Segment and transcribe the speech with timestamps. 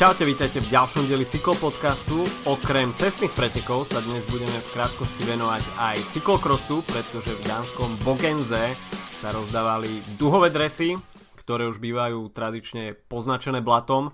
[0.00, 2.24] Čaute, vítajte v ďalšom dieli cyklopodcastu.
[2.48, 8.80] Okrem cestných pretekov sa dnes budeme v krátkosti venovať aj cyklokrosu, pretože v dánskom Bogenze
[9.12, 10.96] sa rozdávali duhové dresy,
[11.36, 14.08] ktoré už bývajú tradične poznačené blatom.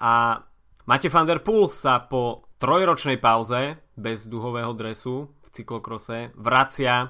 [0.00, 0.40] A
[0.88, 7.08] Mate van der Poel sa po trojročnej pauze bez duhového dresu v cyklokrose vracia e,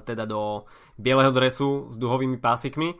[0.00, 0.64] teda do
[0.96, 2.96] bieleho dresu s duhovými pásikmi.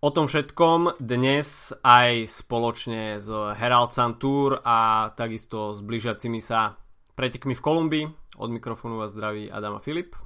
[0.00, 6.80] O tom všetkom dnes aj spoločne s Herald Sun Tour a takisto s blížiacimi sa
[7.12, 8.06] pretekmi v Kolumbii.
[8.40, 10.16] Od mikrofónu vás zdraví Adama Filip.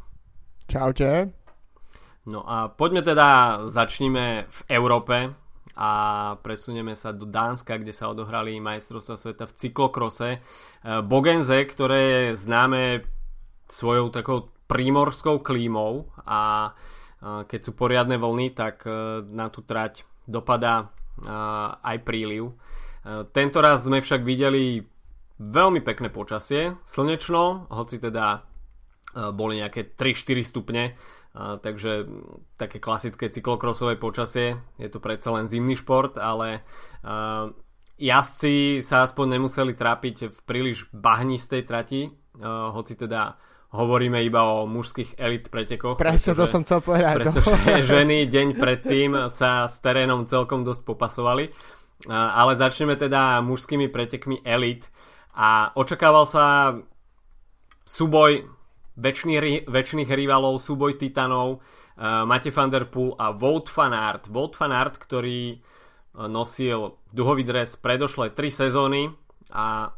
[0.70, 1.34] Čaute.
[2.22, 5.34] No a poďme teda, začníme v Európe
[5.74, 5.90] a
[6.38, 10.28] presunieme sa do Dánska, kde sa odohrali majstrovstvá sveta v cyklokrose.
[10.30, 10.38] E,
[11.02, 13.10] Bogenze, ktoré je známe
[13.66, 16.70] svojou takou prímorskou klímou a
[17.24, 20.86] keď sú poriadne vlny, tak e, na tú trať dopadá e,
[21.80, 22.52] aj príliv.
[22.52, 24.84] E, tento raz sme však videli
[25.40, 28.46] veľmi pekné počasie, slnečno, hoci teda
[29.14, 30.98] boli nejaké 3-4 stupne,
[31.34, 32.02] takže
[32.58, 36.66] také klasické cyklokrosové počasie, je to predsa len zimný šport, ale
[37.94, 42.10] jazdci sa aspoň nemuseli trápiť v príliš bahnistej trati,
[42.42, 43.38] hoci teda
[43.74, 45.98] hovoríme iba o mužských elit pretekoch.
[45.98, 47.14] Presne to som chcel povedať.
[47.18, 47.34] No.
[47.34, 47.82] Pretože no.
[47.98, 51.50] ženy deň predtým sa s terénom celkom dosť popasovali.
[52.10, 54.86] Ale začneme teda mužskými pretekmi elit.
[55.34, 56.78] A očakával sa
[57.82, 58.46] súboj
[58.94, 61.58] väčšných, väčšných rivalov, súboj titanov,
[61.98, 64.26] Mate van der Poel a Wout van Aert.
[64.26, 65.62] Wout van Aert, ktorý
[66.14, 69.10] nosil duhový dres predošlé tri sezóny
[69.54, 69.94] a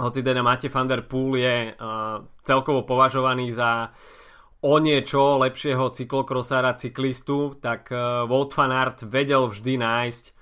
[0.00, 3.92] hoci teda Mate van der Poel je uh, celkovo považovaný za
[4.60, 10.34] o niečo lepšieho cyklokrosára, cyklistu, tak uh, Wout van Aert vedel vždy nájsť uh,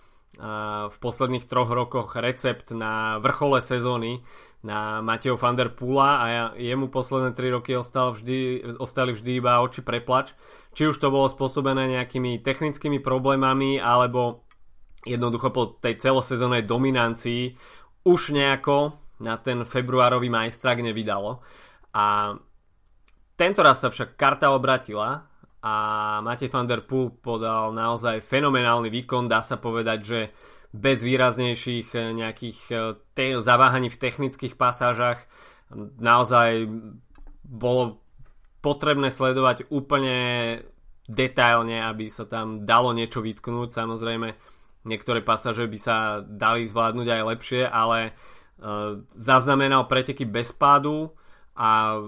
[0.91, 4.23] v posledných troch rokoch recept na vrchole sezóny
[4.63, 6.25] na Mateo van der Poola a
[6.59, 10.35] jemu posledné 3 roky ostal vždy, ostali vždy iba oči preplač.
[10.75, 14.43] Či už to bolo spôsobené nejakými technickými problémami alebo
[15.07, 17.55] jednoducho po tej celosezónnej dominancii
[18.03, 21.43] už nejako na ten februárový majstrak nevydalo.
[21.95, 22.37] A
[23.39, 25.27] tento raz sa však karta obratila
[25.63, 25.75] a
[26.23, 30.21] Matej van der Poel podal naozaj fenomenálny výkon, dá sa povedať, že
[30.71, 32.79] bez výraznejších eh, nejakých eh,
[33.15, 35.23] te- zaváhaní v technických pasážach
[35.99, 36.65] naozaj
[37.45, 38.01] bolo
[38.65, 40.17] potrebné sledovať úplne
[41.09, 43.73] detailne, aby sa tam dalo niečo vytknúť.
[43.73, 44.29] Samozrejme,
[44.85, 48.38] niektoré pasáže by sa dali zvládnuť aj lepšie, ale Eh,
[49.15, 51.15] zaznamenal preteky bez pádu
[51.55, 52.03] a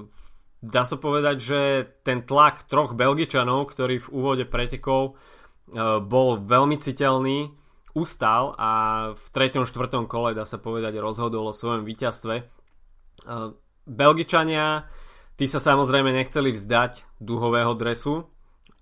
[0.61, 1.61] dá sa povedať, že
[2.05, 7.57] ten tlak troch Belgičanov, ktorí v úvode pretekov eh, bol veľmi citeľný,
[7.91, 8.71] ustal a
[9.19, 9.67] v 3.
[9.67, 10.07] 4.
[10.07, 12.35] kole dá sa povedať rozhodol o svojom víťazstve.
[12.39, 13.49] Eh,
[13.91, 14.87] Belgičania,
[15.35, 18.29] tí sa samozrejme nechceli vzdať duhového dresu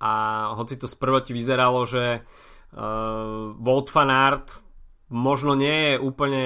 [0.02, 0.12] a
[0.58, 4.10] hoci to sprvoti vyzeralo, že uh, Wout van
[5.08, 6.44] možno nie je úplne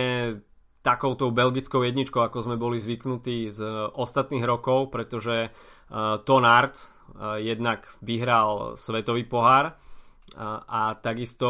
[0.83, 3.63] takouto belgickou jedničkou, ako sme boli zvyknutí z
[3.95, 9.79] ostatných rokov, pretože uh, Ton Arts uh, jednak vyhral svetový pohár
[10.65, 11.49] a takisto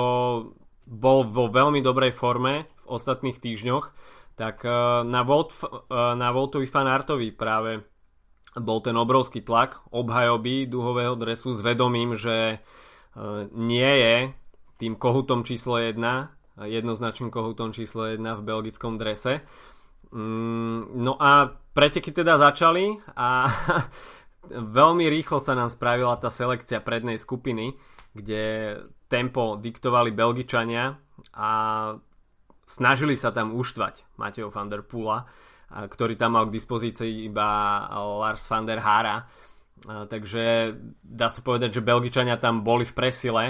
[0.82, 3.94] bol vo veľmi dobrej forme v ostatných týždňoch,
[4.34, 4.66] tak
[5.06, 5.54] na, Volt,
[5.93, 7.87] na Voltovi Fanartovi práve
[8.59, 12.59] bol ten obrovský tlak obhajoby duhového dresu s vedomím, že
[13.54, 14.16] nie je
[14.82, 16.03] tým kohutom číslo 1
[16.60, 19.40] jednoznačným kohútom číslo 1 v belgickom drese.
[20.12, 23.48] Mm, no a preteky teda začali a
[24.78, 27.72] veľmi rýchlo sa nám spravila tá selekcia prednej skupiny,
[28.12, 28.76] kde
[29.08, 30.92] tempo diktovali Belgičania
[31.32, 31.50] a
[32.69, 35.24] snažili sa tam uštvať Mateo van der Pula,
[35.72, 37.49] ktorý tam mal k dispozícii iba
[37.96, 39.25] Lars van der Hara.
[39.82, 43.44] Takže dá sa povedať, že Belgičania tam boli v presile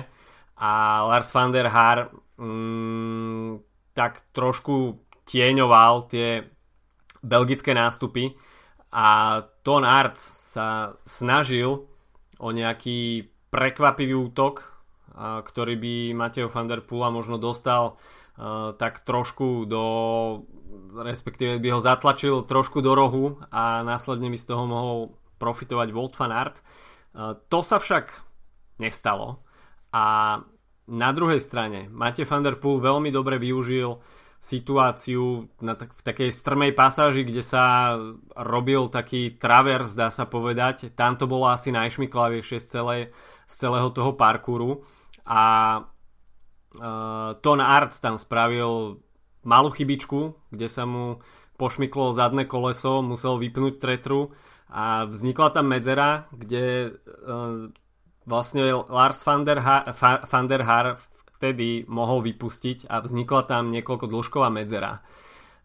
[0.62, 3.58] a Lars van der Haar mm,
[3.98, 6.46] tak trošku tieňoval tie
[7.22, 8.38] belgické nástupy
[8.94, 10.22] a Ton Arts
[10.54, 11.86] sa snažil
[12.38, 14.68] o nejaký prekvapivý útok,
[15.18, 17.96] ktorý by Mateo van der Pula možno dostal
[18.76, 19.84] tak trošku do
[20.92, 24.98] respektíve by ho zatlačil trošku do rohu a následne by z toho mohol
[25.36, 26.64] profitovať Volt van Aert.
[27.48, 28.08] To sa však
[28.80, 29.44] nestalo
[29.92, 30.36] a
[30.92, 33.96] na druhej strane, Mate van der Poel veľmi dobre využil
[34.42, 37.94] situáciu na tak, v takej strmej pasáži, kde sa
[38.34, 40.90] robil taký travers, dá sa povedať.
[40.98, 42.96] Tam to bolo asi najšmiklavejšie z, celé,
[43.46, 44.82] z celého toho parkouru.
[45.22, 45.42] A
[45.78, 48.98] uh, Ton Arts tam spravil
[49.46, 51.22] malú chybičku, kde sa mu
[51.54, 54.34] pošmyklo zadné koleso, musel vypnúť tretru
[54.66, 57.70] a vznikla tam medzera, kde uh,
[58.26, 59.86] vlastne Lars van der, ha-
[60.26, 60.98] van der Haar
[61.38, 65.02] vtedy mohol vypustiť a vznikla tam niekoľko dĺžková medzera.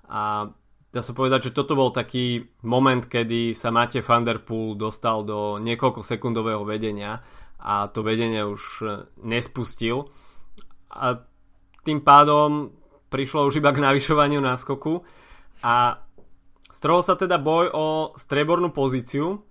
[0.09, 0.50] A
[0.89, 5.21] dá sa povedať, že toto bol taký moment, kedy sa Mate van der Poel dostal
[5.21, 7.21] do niekoľko sekundového vedenia
[7.62, 8.86] a to vedenie už
[9.21, 10.10] nespustil.
[10.89, 11.21] A
[11.86, 12.74] tým pádom
[13.13, 15.06] prišlo už iba k navyšovaniu náskoku
[15.63, 16.01] a
[16.68, 17.86] strhol sa teda boj o
[18.18, 19.45] strebornú pozíciu,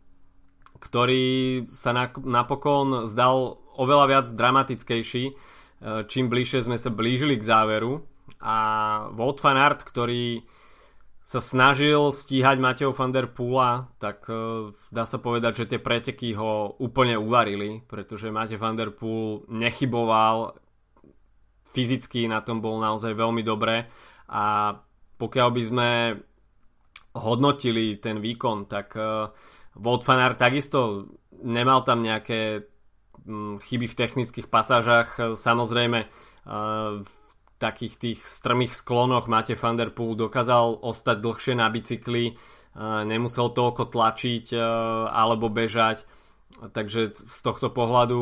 [0.78, 5.37] ktorý sa napokon zdal oveľa viac dramatickejší
[5.76, 8.00] Eh, čím bližšie sme sa blížili k záveru.
[8.40, 8.56] A
[9.12, 10.43] Wout van Aert, ktorý
[11.20, 16.38] sa snažil stíhať Mateo van der Poola, tak uh, dá sa povedať, že tie preteky
[16.38, 20.55] ho úplne uvarili, pretože Mateo van der Poel nechyboval,
[21.75, 23.90] fyzicky na tom bol naozaj veľmi dobre.
[24.31, 24.75] A
[25.19, 25.88] pokiaľ by sme
[27.19, 29.26] hodnotili ten výkon, tak uh,
[29.84, 31.11] Aert takisto
[31.44, 32.64] nemal tam nejaké
[33.26, 35.19] Mm, chyby v technických pasážach.
[35.19, 36.06] Samozrejme
[37.02, 37.11] v
[37.58, 42.38] takých tých strmých sklonoch Mate van der Poel dokázal ostať dlhšie na bicykli,
[42.78, 44.55] nemusel toľko tlačiť
[45.11, 46.06] alebo bežať.
[46.56, 48.20] Takže z tohto pohľadu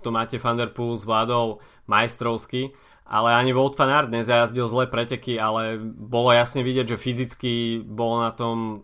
[0.00, 2.72] to Mate van der Poel zvládol majstrovsky
[3.06, 8.18] ale ani Wout van Aert nezajazdil zlé preteky, ale bolo jasne vidieť, že fyzicky bol
[8.18, 8.82] na tom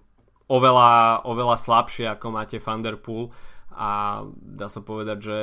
[0.48, 3.30] oveľa, oveľa slabšie ako máte van der Poel
[3.72, 5.38] a dá sa povedať, že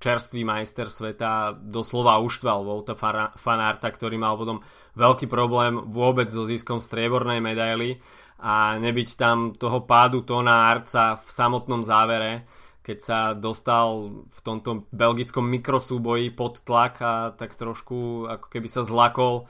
[0.00, 2.96] čerstvý majster sveta doslova uštval Volta
[3.36, 4.64] Fanarta, ktorý mal potom
[4.96, 8.00] veľký problém vôbec so ziskom striebornej medaily.
[8.40, 12.48] A nebyť tam toho pádu Tona Arca v samotnom závere,
[12.80, 18.80] keď sa dostal v tomto belgickom mikrosúboji pod tlak a tak trošku ako keby sa
[18.80, 19.44] zlakol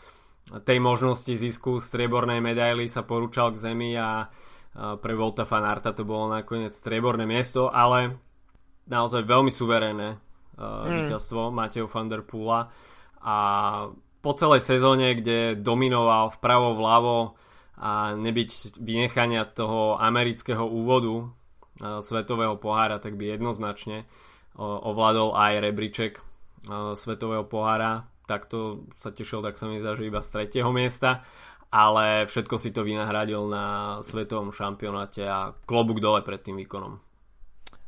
[0.66, 4.26] tej možnosti zisku striebornej medaily sa porúčal k zemi a
[4.74, 8.14] pre Volta Fanarta to bolo nakoniec strieborné miesto, ale
[8.86, 11.06] naozaj veľmi suverénne uh, mm.
[11.06, 12.70] víťazstvo Mateo van der Poola
[13.20, 13.36] a
[14.20, 17.18] po celej sezóne, kde dominoval vpravo vľavo
[17.80, 25.52] a nebyť vynechania toho amerického úvodu uh, svetového pohára, tak by jednoznačne uh, ovládol aj
[25.64, 28.06] rebríček uh, svetového pohára.
[28.28, 31.26] Takto sa tešil, tak sa mi zdá, že iba z tretieho miesta
[31.70, 36.98] ale všetko si to vynahradil na svetovom šampionáte a klobúk dole pred tým výkonom.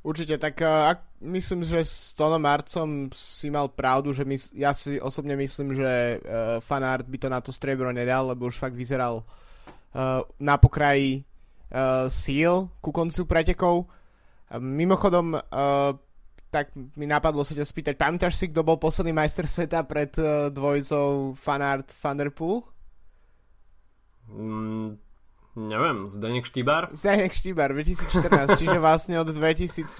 [0.02, 0.90] Určite, tak uh,
[1.22, 6.18] myslím, že s Tonom Marcom si mal pravdu, že my, ja si osobne myslím, že
[6.18, 11.22] uh, fanart by to na to striebro nedal, lebo už fakt vyzeral uh, na pokraji
[11.22, 13.86] uh, síl ku koncu pretekov.
[14.58, 15.94] Mimochodom, uh,
[16.50, 20.50] tak mi napadlo sa ťa spýtať, pamätáš si, kto bol posledný majster sveta pred uh,
[20.50, 22.71] dvojicou fanart Van Der Poel?
[24.30, 24.98] Mm,
[25.56, 26.94] neviem, Zdenek Štýbar?
[26.94, 29.90] Zdenek Štýbar, 2014, čiže vlastne od 2015.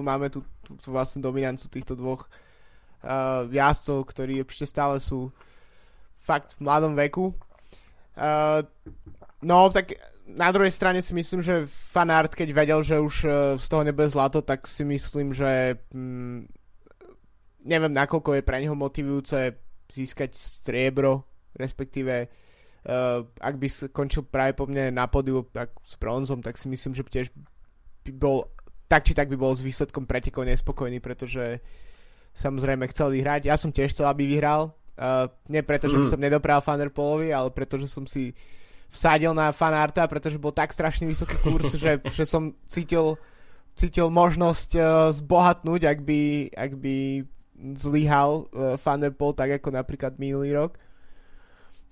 [0.00, 2.26] máme tú, tú, tú vlastne dominanciu týchto dvoch
[3.04, 5.28] uh, jazdcov, ktorí ešte stále sú
[6.18, 7.36] fakt v mladom veku.
[8.16, 8.64] Uh,
[9.44, 13.66] no, tak na druhej strane si myslím, že fanart, keď vedel, že už uh, z
[13.68, 16.48] toho nebude zlato, tak si myslím, že mm,
[17.68, 19.56] neviem, nakoľko je pre neho motivujúce
[19.92, 22.28] získať striebro, respektíve
[22.88, 26.92] uh, ak by skončil práve po mne na podiu tak s bronzom, tak si myslím,
[26.92, 27.28] že tiež
[28.04, 28.48] by bol
[28.84, 31.64] tak či tak by bol s výsledkom pretekov nespokojný, pretože
[32.36, 33.48] samozrejme chcel vyhrať.
[33.48, 34.76] Ja som tiež chcel, aby vyhral.
[34.94, 36.12] Uh, nie preto, že by mm.
[36.12, 38.30] som nedopral Fanderpolovi, ale preto, že som si
[38.92, 43.18] vsadil na fanarta, pretože bol tak strašne vysoký kurz, že, že som cítil,
[43.74, 46.20] cítil možnosť uh, zbohatnúť, ak by,
[46.54, 47.26] ak by
[47.74, 50.78] zlyhal uh, Thunderbolt tak ako napríklad minulý rok.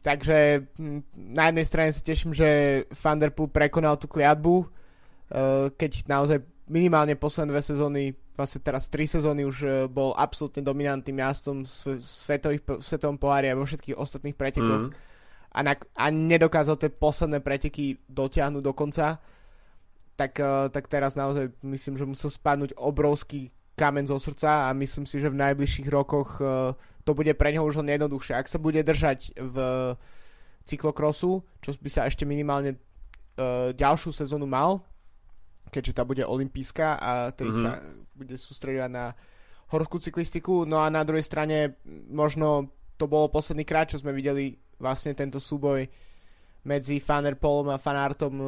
[0.03, 6.39] Takže hm, na jednej strane sa teším, že Thunderpool prekonal tú kliatbu, eh, keď naozaj
[6.67, 8.03] minimálne posledné dve sezóny,
[8.35, 12.03] vlastne teraz tri sezóny už eh, bol absolútne dominantným jazdcom v
[12.83, 14.91] svetovom pohári a vo všetkých ostatných pretekoch.
[14.91, 14.93] Mm.
[15.53, 19.23] A, na, a nedokázal tie posledné preteky dotiahnuť do konca.
[20.19, 25.09] Tak, eh, tak teraz naozaj myslím, že musel spadnúť obrovský kamen zo srdca a myslím
[25.09, 28.37] si, že v najbližších rokoch uh, to bude pre neho už len jednoduchšie.
[28.37, 29.57] Ak sa bude držať v
[30.63, 34.85] cyklokrosu, čo by sa ešte minimálne uh, ďalšiu sezónu mal,
[35.73, 37.65] keďže tá bude olimpijská a tej mm-hmm.
[37.65, 37.71] sa
[38.13, 39.17] bude sústredovať na
[39.73, 40.69] horskú cyklistiku.
[40.69, 41.81] No a na druhej strane
[42.13, 42.69] možno
[43.01, 45.89] to bolo posledný krát, čo sme videli vlastne tento súboj
[46.63, 48.47] medzi Fanerpolom a Fanartom e,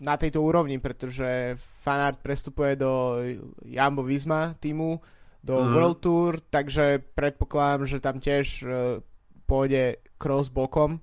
[0.00, 3.18] na tejto úrovni, pretože Fanart prestupuje do
[3.66, 5.02] Jambo Visma týmu,
[5.42, 5.70] do mm.
[5.72, 9.00] World Tour, takže predpokladám, že tam tiež uh,
[9.48, 11.00] pôjde cross bokom.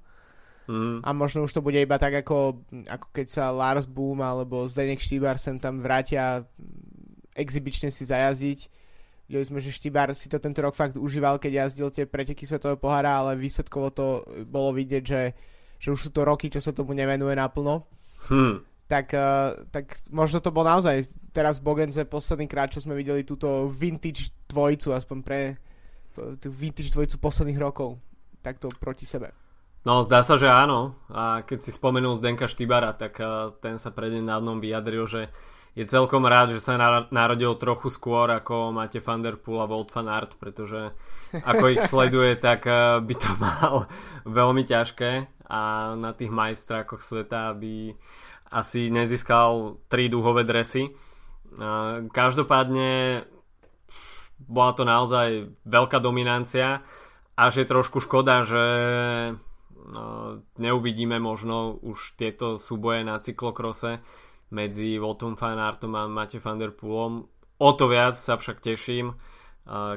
[0.69, 1.01] Mm.
[1.01, 5.01] A možno už to bude iba tak, ako, ako keď sa Lars Boom alebo Zdenek
[5.01, 6.45] Štýbar sem tam vrátia
[7.33, 8.59] exibične si zajazdiť.
[9.27, 12.79] Videli sme, že Štýbar si to tento rok fakt užíval, keď jazdil tie preteky Svetového
[12.79, 14.07] pohára, ale výsledkovo to
[14.47, 15.21] bolo vidieť, že,
[15.77, 17.85] že už sú to roky, čo sa tomu nevenuje naplno.
[18.27, 18.65] Hmm.
[18.87, 21.05] Tak, uh, tak možno to bol naozaj
[21.35, 25.39] teraz v Bogenze posledný krát, čo sme videli túto vintage dvojicu, aspoň pre
[26.41, 28.01] tú vintage dvojicu posledných rokov,
[28.41, 29.29] takto proti sebe.
[29.85, 30.97] No, zdá sa, že áno.
[31.13, 35.21] A keď si spomenul Zdenka Štybara, tak uh, ten sa prednedávnom vyjadril, že
[35.77, 36.73] je celkom rád, že sa
[37.13, 40.89] narodil trochu skôr ako máte Van Der Poel a Wout van Aert, pretože
[41.37, 43.85] ako ich sleduje, tak uh, by to mal
[44.25, 47.95] veľmi ťažké a na tých majstrákoch sveta by
[48.51, 50.91] asi nezískal tri dúhové dresy.
[52.11, 53.23] Každopádne
[54.43, 56.83] bola to naozaj veľká dominancia
[57.33, 58.63] a že je trošku škoda, že
[59.87, 64.03] No, neuvidíme možno už tieto súboje na cyklokrose
[64.51, 67.23] medzi Voltom van Aertom a Mate van der Poolom.
[67.55, 69.15] O to viac sa však teším,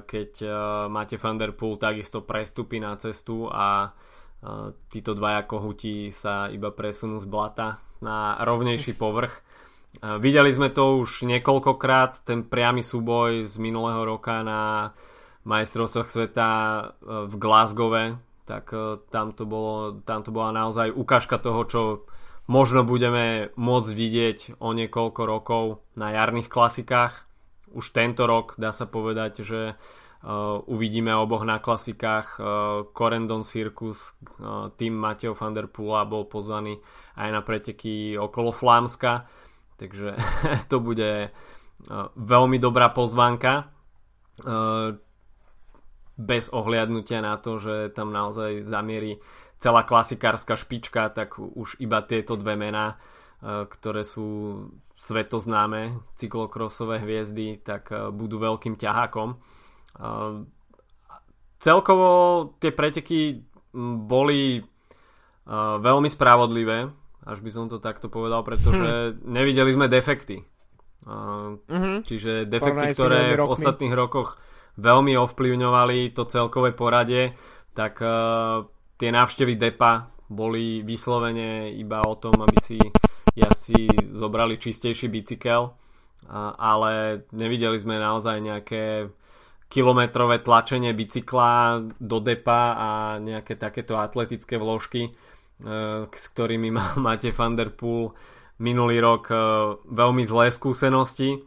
[0.07, 0.31] keď
[0.87, 3.91] Mate van der Poel takisto prestupí na cestu a
[4.89, 9.45] títo dvaja kohutí sa iba presunú z blata na rovnejší povrch.
[10.01, 14.95] Videli sme to už niekoľkokrát, ten priamy súboj z minulého roka na
[15.45, 16.49] majstrovstvách sveta
[17.03, 18.05] v Glasgowe,
[18.51, 21.83] tak e, tam to, bolo, tam to bola naozaj ukážka toho, čo
[22.51, 27.31] možno budeme môcť vidieť o niekoľko rokov na jarných klasikách.
[27.71, 29.61] Už tento rok dá sa povedať, že
[30.69, 32.37] uvidíme oboch na klasikách.
[32.37, 32.45] Uh,
[32.93, 36.77] Corendon Circus, uh, tým Mateo van der Poola bol pozvaný
[37.17, 39.25] aj na preteky okolo Flámska,
[39.81, 40.17] takže
[40.71, 41.33] to bude
[42.21, 43.73] veľmi dobrá pozvánka.
[44.45, 45.01] Uh,
[46.21, 49.25] bez ohliadnutia na to, že tam naozaj zamierí
[49.57, 53.01] celá klasikárska špička, tak už iba tieto dve mená,
[53.41, 54.61] ktoré sú
[55.01, 59.41] svetoznáme cyklokrosové hviezdy, tak budú veľkým ťahákom.
[60.01, 60.09] E,
[61.61, 62.09] celkovo
[62.57, 63.45] tie preteky
[64.09, 64.65] boli
[65.81, 66.91] veľmi spravodlivé,
[67.27, 69.31] až by som to takto povedal, pretože hm.
[69.31, 70.47] nevideli sme defekty.
[71.07, 72.05] Mm-hmm.
[72.05, 74.37] Čiže defekty, ktoré v ostatných rokoch
[74.77, 77.33] veľmi ovplyvňovali to celkové poradie,
[77.73, 78.69] tak uh,
[79.01, 82.79] tie návštevy depa boli vyslovene iba o tom, aby si
[83.35, 85.73] jazdci zobrali čistejší bicykel, uh,
[86.61, 89.09] ale nevideli sme naozaj nejaké
[89.71, 92.89] kilometrové tlačenie bicykla do depa a
[93.23, 98.13] nejaké takéto atletické vložky, uh, s ktorými máte Van Der Poel
[98.61, 99.33] minulý rok
[99.89, 101.41] veľmi zlé skúsenosti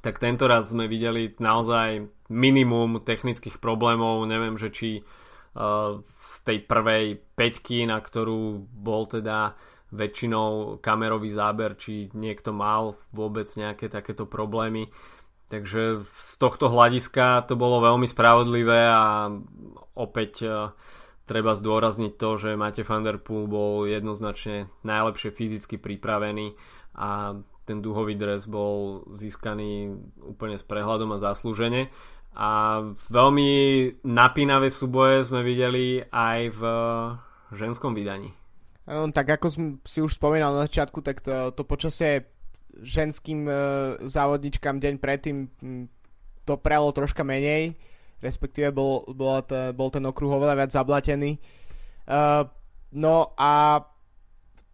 [0.00, 6.58] tak tento raz sme videli naozaj minimum technických problémov, neviem, že či uh, z tej
[6.64, 9.54] prvej peťky, na ktorú bol teda
[9.92, 14.88] väčšinou kamerový záber, či niekto mal vôbec nejaké takéto problémy.
[15.50, 19.34] Takže z tohto hľadiska to bolo veľmi spravodlivé a
[19.98, 20.70] opäť uh,
[21.26, 26.54] treba zdôrazniť to, že Mate van der Poel bol jednoznačne najlepšie fyzicky pripravený
[26.94, 27.38] a
[27.70, 29.94] ten duhový dres bol získaný
[30.26, 31.86] úplne s prehľadom a zaslúžene.
[32.34, 33.50] A veľmi
[34.02, 36.62] napínavé súboje sme videli aj v
[37.54, 38.34] ženskom vydaní.
[38.86, 42.26] tak ako som si už spomínal na začiatku, tak to, to počasie
[42.78, 43.54] ženským uh,
[44.06, 45.50] závodničkám deň predtým
[46.46, 47.74] doprelo troška menej,
[48.20, 49.42] respektíve bol, bol,
[49.74, 51.38] bol ten okruh oveľa viac zablatený.
[52.10, 52.46] Uh,
[52.94, 53.82] no a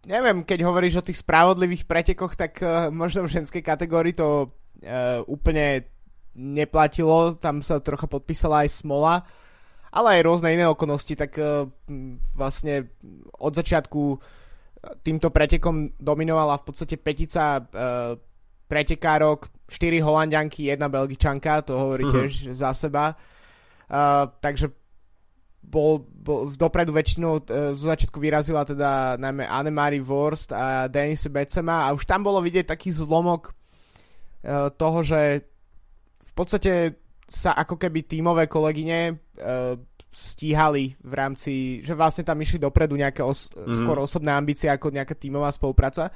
[0.07, 5.21] neviem, keď hovoríš o tých spravodlivých pretekoch, tak uh, možno v ženskej kategórii to uh,
[5.27, 5.85] úplne
[6.37, 9.25] neplatilo, tam sa trocha podpísala aj smola,
[9.89, 11.65] ale aj rôzne iné okolnosti, tak uh,
[12.37, 12.93] vlastne
[13.37, 14.01] od začiatku
[15.03, 18.15] týmto pretekom dominovala v podstate petica uh,
[18.67, 22.15] pretekárok, 4 holandianky, jedna belgičanka, to hovorí mm-hmm.
[22.27, 23.15] tiež za seba.
[23.87, 24.71] Uh, takže
[25.67, 31.91] bol, bol dopredu väčšinou e, zo začiatku vyrazila teda najmä Anne-Marie Worst a Denise Becema
[31.91, 35.43] a už tam bolo vidieť taký zlomok e, toho, že
[36.23, 36.95] v podstate
[37.27, 39.15] sa ako keby tímové kolegyne e,
[40.11, 41.53] stíhali v rámci,
[41.85, 43.77] že vlastne tam išli dopredu nejaké os- mm-hmm.
[43.77, 46.09] skôr osobné ambície ako nejaká tímová spolupráca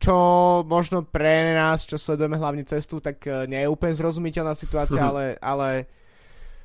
[0.00, 0.16] čo
[0.64, 5.36] možno pre nás, čo sledujeme hlavne cestu, tak e, nie je úplne zrozumiteľná situácia, ale,
[5.36, 5.68] ale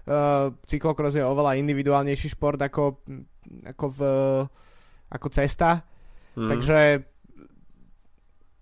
[0.08, 3.04] uh, cyklokros je oveľa individuálnejší šport ako,
[3.76, 4.00] ako, v,
[5.12, 5.84] ako cesta.
[6.40, 6.48] Mm.
[6.48, 6.80] Takže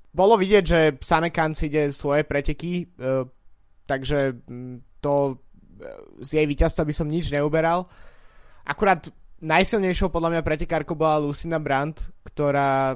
[0.09, 3.29] bolo vidieť, že Sanekan si ide svoje preteky, uh,
[3.85, 4.41] takže
[4.97, 5.37] to
[6.21, 7.87] z jej víťazstva by som nič neuberal.
[8.63, 9.07] Akurát
[9.43, 12.95] najsilnejšou podľa mňa pretekárkou bola Lucina Brandt, ktorá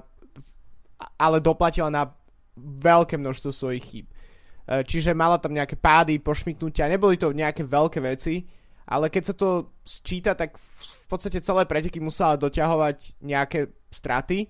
[1.20, 2.10] ale doplatila na
[2.58, 4.08] veľké množstvo svojich chýb.
[4.10, 8.48] E, čiže mala tam nejaké pády, pošmiknutia, neboli to nejaké veľké veci,
[8.88, 14.48] ale keď sa to sčíta, tak v podstate celé preteky musela doťahovať nejaké straty.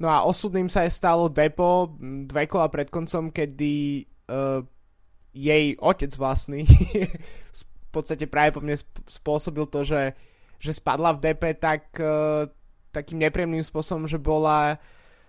[0.00, 1.94] No a osudným sa je stalo depo
[2.26, 4.64] dve kola pred koncom, kedy uh,
[5.34, 6.62] jej otec vlastný
[7.58, 8.78] v podstate práve po mne
[9.10, 10.14] spôsobil to, že,
[10.62, 12.46] že spadla v DP tak uh,
[12.94, 14.78] takým nepríjemným spôsobom, že bola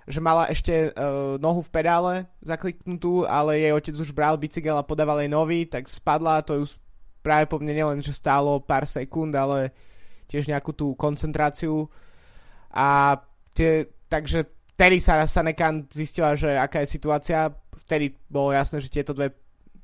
[0.06, 2.14] že mala ešte uh, nohu v pedále
[2.46, 6.46] zakliknutú, ale jej otec už bral bicykel a podával jej nový, tak spadla.
[6.46, 6.70] To ju
[7.26, 9.74] práve po mne nielen, že stálo pár sekúnd, ale
[10.30, 11.90] tiež nejakú tú koncentráciu.
[12.70, 13.18] A
[13.58, 14.46] tie, takže
[14.78, 17.50] vtedy sa Sanekan zistila, že aká je situácia,
[17.90, 19.34] vtedy bolo jasné, že tieto dve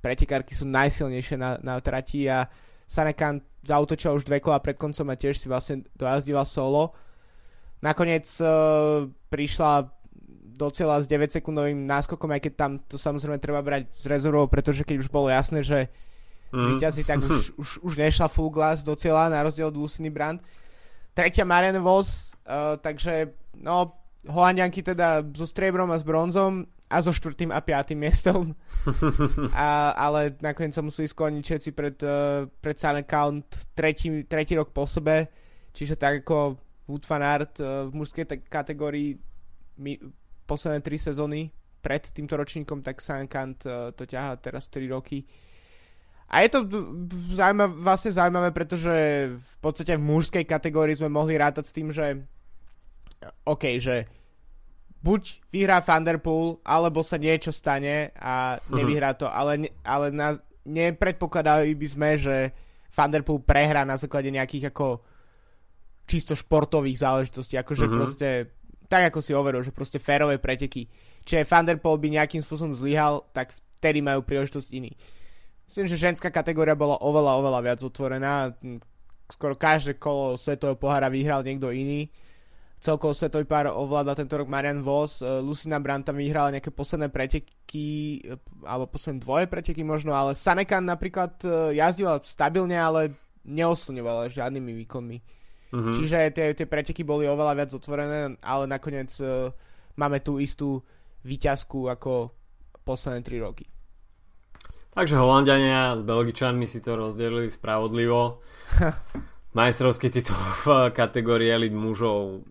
[0.01, 2.49] pretekárky sú najsilnejšie na, na trati a
[2.89, 6.91] Sanekan zautočil už dve kola pred koncom a tiež si vlastne dojazdila solo.
[7.79, 9.87] Nakoniec uh, prišla
[10.51, 14.45] do cieľa s 9 sekundovým náskokom, aj keď tam to samozrejme treba brať z rezervou,
[14.45, 15.89] pretože keď už bolo jasné, že
[16.51, 16.59] mm.
[16.59, 20.43] zvýťazí, tak už, už, už nešla full glass do cieľa, na rozdiel od Luciny Brand.
[21.15, 27.15] Tretia Marianne Vos, uh, takže no, Holandianky teda so striebrom a s bronzom a so
[27.15, 28.51] štvrtým a piatým miestom.
[29.55, 34.75] a, ale nakoniec sa museli skloniť všetci pred, uh, pred Silent Count tretí, tretí rok
[34.75, 35.31] po sebe,
[35.71, 36.59] čiže tak ako
[36.91, 39.15] Wood Van Art uh, v mužskej t- kategórii
[39.79, 39.95] my,
[40.43, 41.47] posledné 3 sezóny
[41.79, 45.23] pred týmto ročníkom, tak Sankant uh, to ťahá teraz 3 roky.
[46.31, 46.59] A je to
[47.35, 48.95] zaujímavé, vlastne zaujímavé, pretože
[49.35, 52.23] v podstate v mužskej kategórii sme mohli rátať s tým, že
[53.43, 54.07] OK, že
[55.01, 58.73] buď vyhrá Thunderpool, alebo sa niečo stane a mhm.
[58.77, 62.35] nevyhrá to, ale, ale na, nepredpokladali by sme, že
[62.93, 65.01] Thunderpool prehrá na základe nejakých ako
[66.05, 67.97] čisto športových záležitostí, akože uh-huh.
[67.97, 68.29] proste
[68.91, 70.91] tak ako si overil, že proste férové preteky.
[71.23, 74.91] Čiže Thunderpool by nejakým spôsobom zlyhal, tak vtedy majú príležitosť iní.
[75.71, 78.51] Myslím, že ženská kategória bola oveľa, oveľa viac otvorená.
[79.31, 82.11] Skoro každé kolo svetového pohára vyhral niekto iný.
[82.81, 85.21] Celkovo svetový pár ovláda tento rok Marian Vos.
[85.21, 90.33] Uh, Lucina Brandt tam vyhrala nejaké posledné preteky, uh, alebo posledné dvoje preteky možno, ale
[90.33, 93.13] Sanekan napríklad uh, jazdila stabilne, ale
[93.45, 95.17] neoslňovala žiadnymi výkonmi.
[95.71, 95.93] Mm-hmm.
[95.93, 99.53] Čiže tie, tie preteky boli oveľa viac otvorené, ale nakoniec uh,
[99.93, 100.81] máme tú istú
[101.21, 102.33] výťazku ako
[102.81, 103.69] posledné 3 roky.
[104.91, 108.43] Takže Holandiania s Belgičanmi si to rozdelili spravodlivo.
[109.57, 112.43] Majstrovský titul v kategórii elit mužov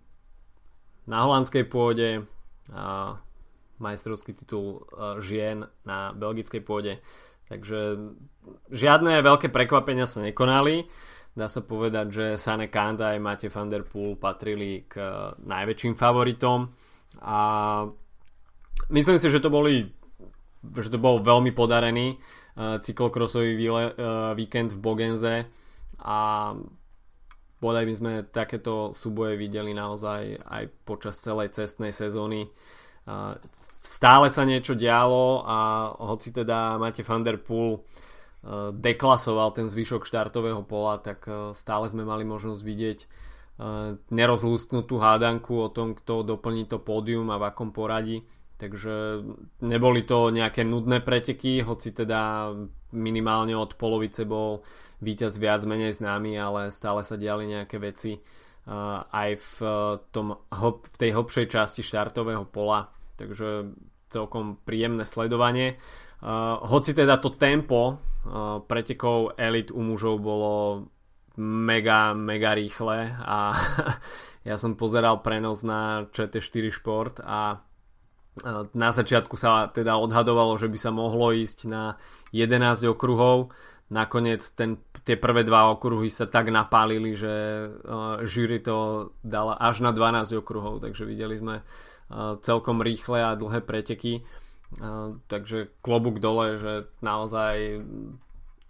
[1.06, 2.24] na holandskej pôde
[2.70, 3.16] a
[3.80, 7.00] majstrovský titul e, žien na belgickej pôde.
[7.50, 7.98] Takže
[8.70, 10.86] žiadne veľké prekvapenia sa nekonali.
[11.34, 15.10] Dá sa povedať, že Sane Kanda aj Mate van der Poel patrili k eh,
[15.46, 16.70] najväčším favoritom.
[17.22, 17.38] A
[18.90, 19.90] myslím si, že to boli
[20.60, 25.48] že to bol veľmi podarený uh, cyklokrosový výle, uh, víkend v Bogenze.
[26.04, 26.52] A
[27.60, 32.48] bodaj by sme takéto súboje videli naozaj aj počas celej cestnej sezóny.
[33.84, 35.58] Stále sa niečo dialo a
[35.98, 37.84] hoci teda Mate van der Poel
[38.40, 44.96] Eh, deklasoval ten zvyšok štartového pola, tak eh, stále sme mali možnosť vidieť eh, nerozlúsknutú
[44.96, 48.24] hádanku o tom, kto doplní to pódium a v akom poradí.
[48.56, 49.24] Takže
[49.60, 52.52] neboli to nejaké nudné preteky, hoci teda
[52.92, 54.62] minimálne od polovice bol
[55.00, 58.20] víťaz viac menej známy, ale stále sa diali nejaké veci
[59.10, 59.54] aj v,
[60.14, 62.92] tom, v tej hlbšej časti štartového pola.
[63.16, 63.72] Takže
[64.10, 65.80] celkom príjemné sledovanie.
[66.66, 68.02] Hoci teda to tempo
[68.68, 70.84] pretekov elit u mužov bolo
[71.40, 73.56] mega, mega rýchle a
[74.48, 77.64] ja som pozeral prenos na ČT4 Šport a
[78.72, 82.00] na začiatku sa teda odhadovalo, že by sa mohlo ísť na
[82.32, 83.52] 11 okruhov.
[83.90, 87.34] Nakoniec ten, tie prvé dva okruhy sa tak napálili, že
[87.66, 93.34] uh, jury to dala až na 12 okruhov, takže videli sme uh, celkom rýchle a
[93.34, 94.22] dlhé preteky.
[94.78, 97.82] Uh, takže klobúk dole, že naozaj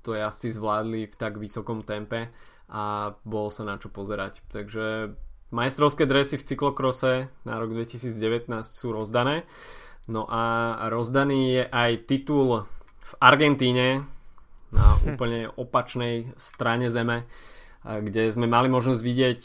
[0.00, 2.33] to asi zvládli v tak vysokom tempe
[2.72, 4.40] a bolo sa na čo pozerať.
[4.48, 5.12] Takže
[5.50, 9.44] majstrovské dresy v cyklokrose na rok 2019 sú rozdané.
[10.10, 12.66] No a rozdaný je aj titul
[12.98, 14.06] v Argentíne
[14.70, 15.14] na hm.
[15.14, 17.26] úplne opačnej strane zeme,
[17.82, 19.40] kde sme mali možnosť vidieť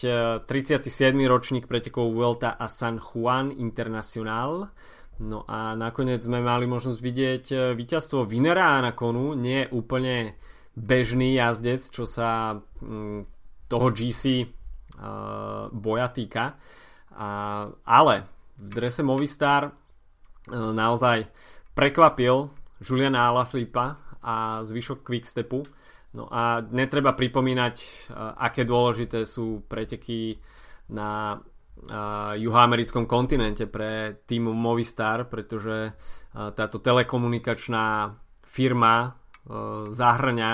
[0.45, 0.85] 37.
[1.15, 4.69] E, ročník pretekov Vuelta a San Juan Internacional.
[5.15, 10.35] No a nakoniec sme mali možnosť vidieť e, víťazstvo Vinera na konu, nie úplne
[10.75, 13.23] bežný jazdec, čo sa mm,
[13.71, 14.51] toho GC
[15.71, 16.55] boja týka.
[17.15, 17.29] A,
[17.84, 18.15] ale
[18.55, 19.71] v drese Movistar
[20.51, 21.27] naozaj
[21.75, 25.63] prekvapil Juliana Alaphilippa a zvyšok Quickstepu.
[26.15, 28.08] No a netreba pripomínať,
[28.39, 30.39] aké dôležité sú preteky
[30.95, 31.36] na
[32.39, 35.91] juhoamerickom kontinente pre tým Movistar, pretože
[36.31, 38.15] táto telekomunikačná
[38.47, 39.19] firma
[39.91, 40.51] zahrňa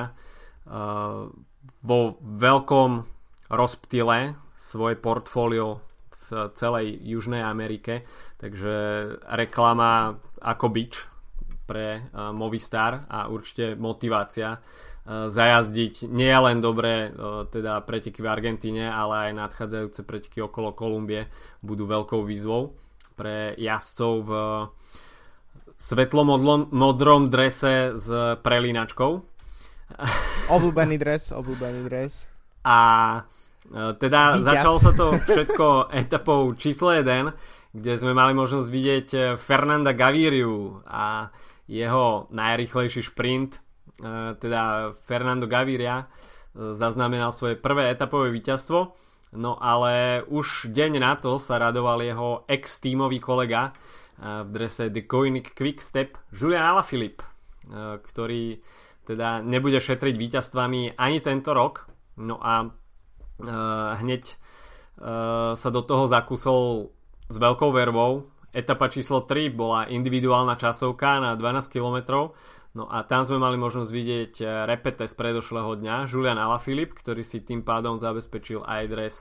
[1.86, 2.92] vo veľkom
[3.52, 5.84] rozptyle svoje portfólio
[6.32, 8.08] v celej Južnej Amerike,
[8.40, 8.74] takže
[9.28, 11.04] reklama ako bič
[11.68, 14.64] pre Movistar a určite motivácia
[15.12, 17.12] zajazdiť nie len dobré
[17.52, 21.28] teda preteky v Argentíne, ale aj nadchádzajúce preteky okolo Kolumbie
[21.60, 22.78] budú veľkou výzvou
[23.18, 24.32] pre jazdcov v
[25.82, 28.08] svetlomodrom drese s
[28.46, 29.12] prelínačkou.
[30.54, 32.30] Obľúbený dres, obľúbený dres.
[32.62, 32.80] A
[33.18, 33.22] e,
[33.72, 34.44] teda Výťaz.
[34.44, 35.66] začalo sa to všetko
[36.04, 37.32] etapou číslo 1,
[37.72, 39.08] kde sme mali možnosť vidieť
[39.40, 41.32] Fernanda Gaviriu a
[41.72, 43.58] jeho najrychlejší šprint.
[43.58, 43.60] E,
[44.36, 46.12] teda Fernando Gaviria
[46.52, 48.92] zaznamenal svoje prvé etapové víťazstvo,
[49.40, 53.72] no ale už deň na to sa radoval jeho ex-tímový kolega
[54.20, 57.24] v drese The Koenig Quickstep Julian Alaphilippe,
[58.04, 58.60] ktorý
[59.08, 61.88] teda nebude šetriť víťazstvami ani tento rok,
[62.20, 62.68] no a
[63.98, 64.24] hneď
[65.56, 66.94] sa do toho zakusol
[67.26, 68.28] s veľkou vervou.
[68.52, 72.30] Etapa číslo 3 bola individuálna časovka na 12 km,
[72.72, 77.20] No a tam sme mali možnosť vidieť eh, repete z predošlého dňa, Julian Alaphilippe, ktorý
[77.20, 79.16] si tým pádom zabezpečil aj dres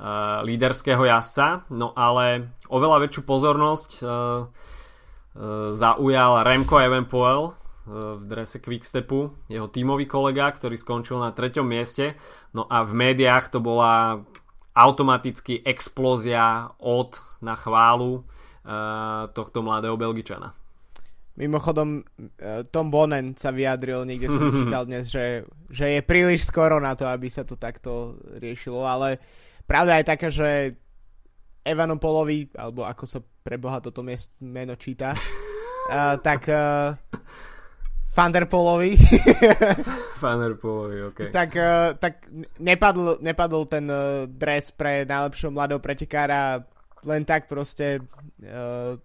[0.00, 1.68] uh, líderského jazdca.
[1.68, 7.52] No ale oveľa väčšiu pozornosť uh, uh, zaujal Remco Evenpoel
[7.86, 12.18] v drese Quickstepu, jeho tímový kolega, ktorý skončil na treťom mieste.
[12.50, 14.26] No a v médiách to bola
[14.74, 20.52] automaticky explózia od na chválu uh, tohto mladého Belgičana.
[21.36, 26.80] Mimochodom, e, Tom Bonen sa vyjadril, niekde som čítal dnes, že, že je príliš skoro
[26.80, 29.20] na to, aby sa to takto riešilo, ale
[29.68, 30.80] pravda je taká, že
[31.60, 34.00] Evanopolovi, alebo ako sa pre Boha toto
[34.40, 36.96] meno číta, uh, tak uh,
[38.16, 38.96] Fanderpolovi
[40.16, 41.18] Fanderpolovi, ok.
[41.28, 42.24] tak, uh, tak
[42.56, 46.64] nepadl, nepadl ten uh, dres pre najlepšieho mladého pretekára
[47.04, 48.96] len tak proste uh,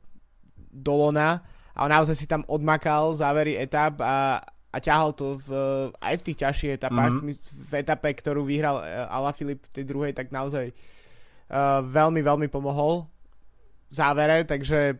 [0.71, 1.43] do lona
[1.75, 4.39] a on naozaj si tam odmakal závery etap a,
[4.71, 5.49] a ťahal to v,
[5.99, 7.11] aj v tých ťažších etapách.
[7.19, 7.67] Mm-hmm.
[7.67, 13.07] V etape, ktorú vyhral e, Ala Filip tej druhej, tak naozaj uh, veľmi, veľmi pomohol
[13.87, 14.99] v závere, takže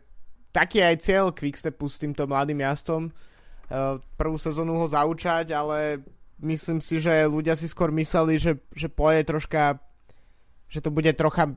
[0.55, 3.11] taký aj cieľ Quickstepu s týmto mladým jazdom.
[3.71, 6.03] Uh, prvú sezónu ho zaučať, ale
[6.43, 9.79] myslím si, že ľudia si skôr mysleli, že, že poje troška
[10.71, 11.51] že to bude trocha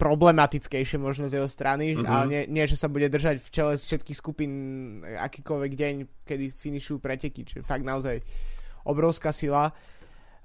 [0.00, 2.08] problematickejšie možno z jeho strany, mm-hmm.
[2.08, 4.52] ale nie, nie, že sa bude držať v čele z všetkých skupín
[5.04, 5.94] akýkoľvek deň,
[6.24, 8.24] kedy finišujú preteky, čiže fakt naozaj
[8.88, 9.74] obrovská sila.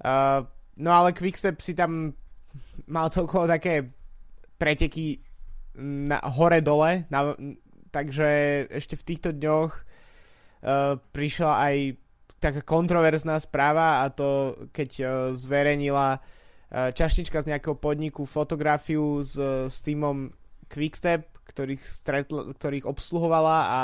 [0.04, 0.44] Uh,
[0.76, 2.12] no ale Quickstep si tam
[2.90, 3.94] mal celkovo také
[4.58, 5.22] preteky
[5.80, 7.38] na, hore-dole, na,
[7.94, 8.28] takže
[8.74, 9.72] ešte v týchto dňoch
[11.12, 11.76] prišla aj
[12.40, 16.24] taká kontroverzná správa a to keď uh, zverejnila
[16.74, 19.38] Eh, čašnička z nejakého podniku fotografiu s,
[19.70, 20.34] s týmom
[20.74, 23.82] Quickstep, ktorých, stretl, ktorých obsluhovala a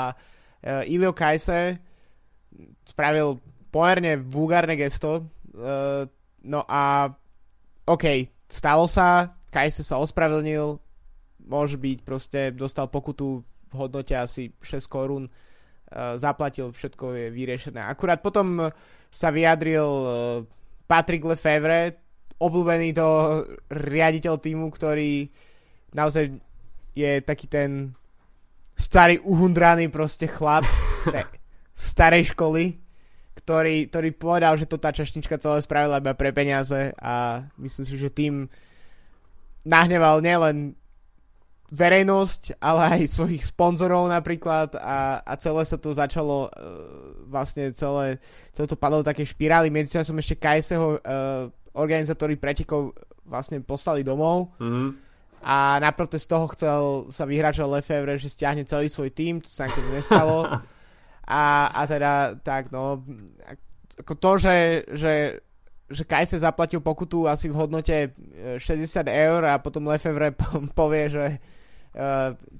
[0.90, 1.78] Ilio Kajse
[2.82, 3.38] spravil
[3.70, 5.30] pomerne vulgárne gesto.
[6.42, 7.14] No a
[7.86, 8.04] OK,
[8.50, 10.76] stalo sa, Kajse sa ospravedlnil,
[11.46, 15.30] môže byť, proste dostal pokutu v hodnote asi 6 korún,
[16.16, 17.82] zaplatil, všetko je vyriešené.
[17.82, 18.70] Akurát potom
[19.10, 20.10] sa vyjadril uh,
[20.86, 21.98] Patrick Lefevre,
[22.40, 23.08] obľúbený to
[23.68, 25.28] riaditeľ týmu, ktorý
[25.92, 26.30] naozaj
[26.94, 27.92] je taký ten
[28.80, 30.64] starý uhundraný proste chlap
[31.76, 32.80] starej školy,
[33.36, 37.94] ktorý, ktorý povedal, že to tá čašnička celé spravila iba pre peniaze a myslím si,
[38.00, 38.48] že tým
[39.68, 40.79] nahneval nielen
[41.70, 46.50] verejnosť, ale aj svojich sponzorov napríklad a, a celé sa to začalo uh,
[47.30, 48.18] vlastne celé,
[48.50, 49.70] celé to padlo do také špirály.
[49.70, 51.46] Medzi som ešte Kajseho uh,
[51.78, 52.90] organizátori pretekov
[53.22, 54.88] vlastne poslali domov mm-hmm.
[55.46, 56.82] a na protest toho chcel
[57.14, 60.50] sa vyhráčať Lefevre, že stiahne celý svoj tým, to sa nakoniec nestalo.
[61.30, 63.06] a, a teda tak no,
[64.02, 64.56] ako to, že,
[64.90, 65.12] že
[65.90, 68.14] že Kajse zaplatil pokutu asi v hodnote
[68.62, 70.30] 60 e, eur a potom Lefevre
[70.78, 71.26] povie, že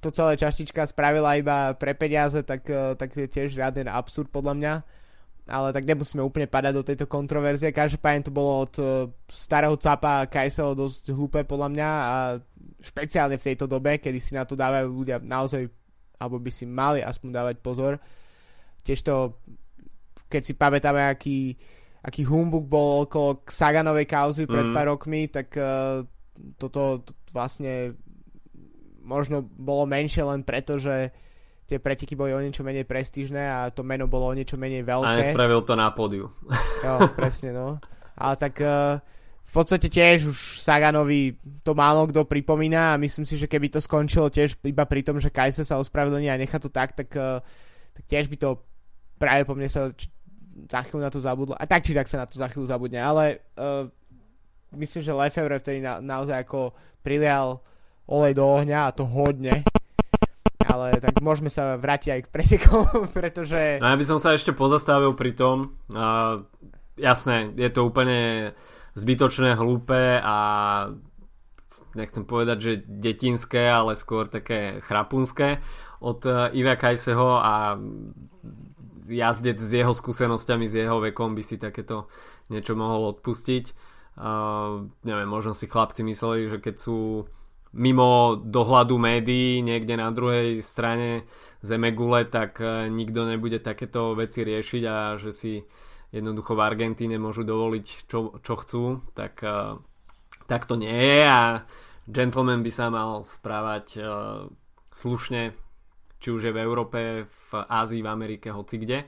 [0.03, 4.55] to celé čaštička spravila iba pre peniaze, tak, uh, tak je tiež žiaden absurd podľa
[4.59, 4.75] mňa.
[5.51, 7.75] ale tak nemusíme úplne padať do tejto kontroverzie.
[7.75, 8.75] Každopádne to bolo od
[9.27, 12.15] starého capa Kajseho dosť hlúpe podľa mňa a
[12.81, 15.67] špeciálne v tejto dobe, kedy si na to dávajú ľudia naozaj,
[16.23, 17.99] alebo by si mali aspoň dávať pozor.
[18.87, 19.43] Tiež to,
[20.31, 21.59] keď si pamätáme, aký,
[22.01, 24.75] aký humbuk bol okolo Saganovej kauzy pred mm.
[24.75, 26.07] pár rokmi, tak uh,
[26.57, 27.99] toto to vlastne
[29.11, 31.11] možno bolo menšie len preto, že
[31.67, 35.07] tie preteky boli o niečo menej prestížne a to meno bolo o niečo menej veľké.
[35.07, 36.31] A nespravil to na pódiu.
[36.87, 37.77] Jo, presne, no.
[38.17, 38.97] Ale tak uh,
[39.45, 43.83] v podstate tiež už Saganovi to málo kto pripomína a myslím si, že keby to
[43.83, 47.43] skončilo tiež iba pri tom, že Kajse sa ospravedlní a nechá to tak, tak, uh,
[47.93, 48.49] tak tiež by to
[49.21, 50.09] práve po mne sa č-
[50.67, 51.55] za chvíľu na to zabudlo.
[51.55, 53.87] A tak či tak sa na to za chvíľu zabudne, ale uh,
[54.75, 56.73] myslím, že Lefebvre vtedy na, naozaj ako
[57.05, 57.61] prilial
[58.11, 59.63] olej do ohňa a to hodne.
[60.67, 62.85] Ale tak môžeme sa vrátiť aj k pretekom,
[63.17, 63.79] pretože...
[63.79, 65.79] No ja by som sa ešte pozastavil pri tom.
[65.91, 66.45] Uh,
[66.99, 68.53] jasné, je to úplne
[68.99, 70.37] zbytočné, hlúpe a
[71.95, 75.63] nechcem povedať, že detinské, ale skôr také chrapunské
[76.03, 76.23] od
[76.55, 77.79] Ira Kajseho a
[79.11, 82.07] jazdec s jeho skúsenosťami, s jeho vekom by si takéto
[82.49, 83.65] niečo mohol odpustiť.
[84.21, 87.27] Uh, neviem, možno si chlapci mysleli, že keď sú
[87.71, 91.23] mimo dohľadu médií niekde na druhej strane
[91.63, 95.53] Zemegule, tak e, nikto nebude takéto veci riešiť a že si
[96.11, 99.79] jednoducho v Argentíne môžu dovoliť čo, čo chcú, tak, uh,
[100.51, 101.63] tak to nie je a
[102.11, 104.51] gentleman by sa mal správať uh,
[104.91, 105.55] slušne,
[106.19, 106.99] či už je v Európe,
[107.31, 109.07] v Ázii, v Amerike, hoci kde.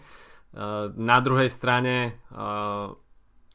[0.96, 2.20] Na druhej strane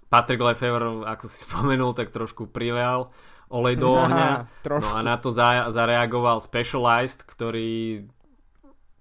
[0.10, 3.10] Patrick Lefevre, ako si spomenul, tak trošku prilial
[3.48, 4.30] olej do ohňa.
[4.84, 8.04] no a na to za, zareagoval Specialized, ktorý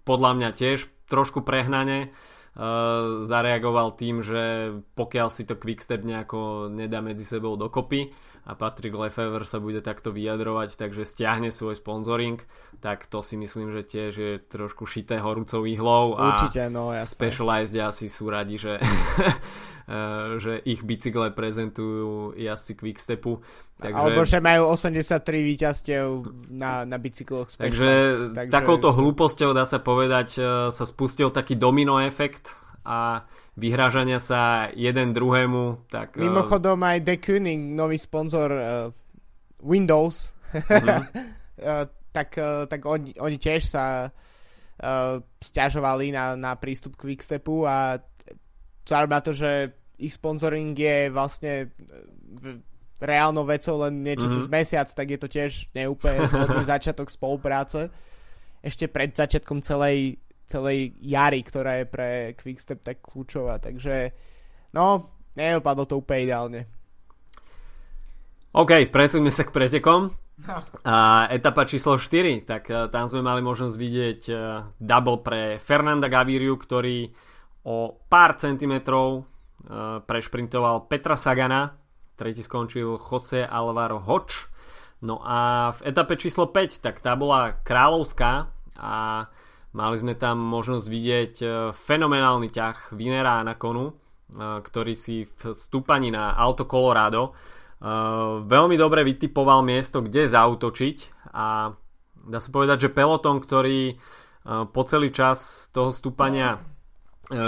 [0.07, 7.03] podľa mňa tiež trošku prehnane uh, zareagoval tým, že pokiaľ si to Quickstep nejako nedá
[7.03, 8.11] medzi sebou dokopy
[8.47, 12.39] a Patrick Lefevre sa bude takto vyjadrovať, takže stiahne svoj sponsoring,
[12.79, 17.11] tak to si myslím, že tiež je trošku šité horúcou ihlou a Určite, no, jasné.
[17.11, 18.79] Specialized asi sú radi, že,
[20.43, 23.43] že ich bicykle prezentujú jazdci Quickstepu.
[23.83, 23.99] Takže...
[23.99, 26.07] Alebo že majú 83 víťazstiev
[26.49, 27.91] na, na bicykloch Takže,
[28.33, 32.57] takže takouto hlúposťou dá sa povedať e, sa spustil taký domino efekt
[32.89, 35.89] a vyhrážania sa jeden druhému.
[35.89, 38.93] Tak, eh, Mimochodom aj The Kuning, nový sponzor uh,
[39.65, 41.03] Windows, uh-huh.
[41.65, 47.65] uh, tak, uh, tak oni, oni tiež sa uh, stiažovali na, na prístup k Quickstepu
[47.65, 48.01] a
[48.85, 51.73] vzhľadom na to, že ich sponsoring je vlastne
[52.37, 52.61] v,
[53.01, 54.45] reálnou vecou len niečo mm-hmm.
[54.45, 56.29] cez mesiac, tak je to tiež neúplne
[56.73, 57.89] začiatok spolupráce.
[58.61, 63.59] Ešte pred začiatkom celej celej jary, ktorá je pre Quickstep tak kľúčová.
[63.59, 64.15] Takže
[64.73, 66.61] no, neopadlo to úplne ideálne.
[68.57, 70.17] OK, presúďme sa k pretekom.
[70.37, 70.57] No.
[70.85, 74.39] A etapa číslo 4, tak uh, tam sme mali možnosť vidieť uh,
[74.77, 77.09] double pre Fernanda Gaviriu, ktorý
[77.65, 81.77] o pár centimetrov uh, prešprintoval Petra Sagana,
[82.21, 84.49] tretí skončil Jose Alvaro Hoč.
[85.05, 89.29] No a v etape číslo 5, tak tá bola kráľovská a
[89.77, 93.95] Mali sme tam možnosť vidieť e, fenomenálny ťah Vinera na konu, e,
[94.65, 97.31] ktorý si v stúpaní na Auto Colorado e,
[98.41, 101.77] veľmi dobre vytipoval miesto, kde zautočiť a
[102.25, 104.01] dá sa povedať, že peloton, ktorý
[104.47, 106.63] po celý čas toho stúpania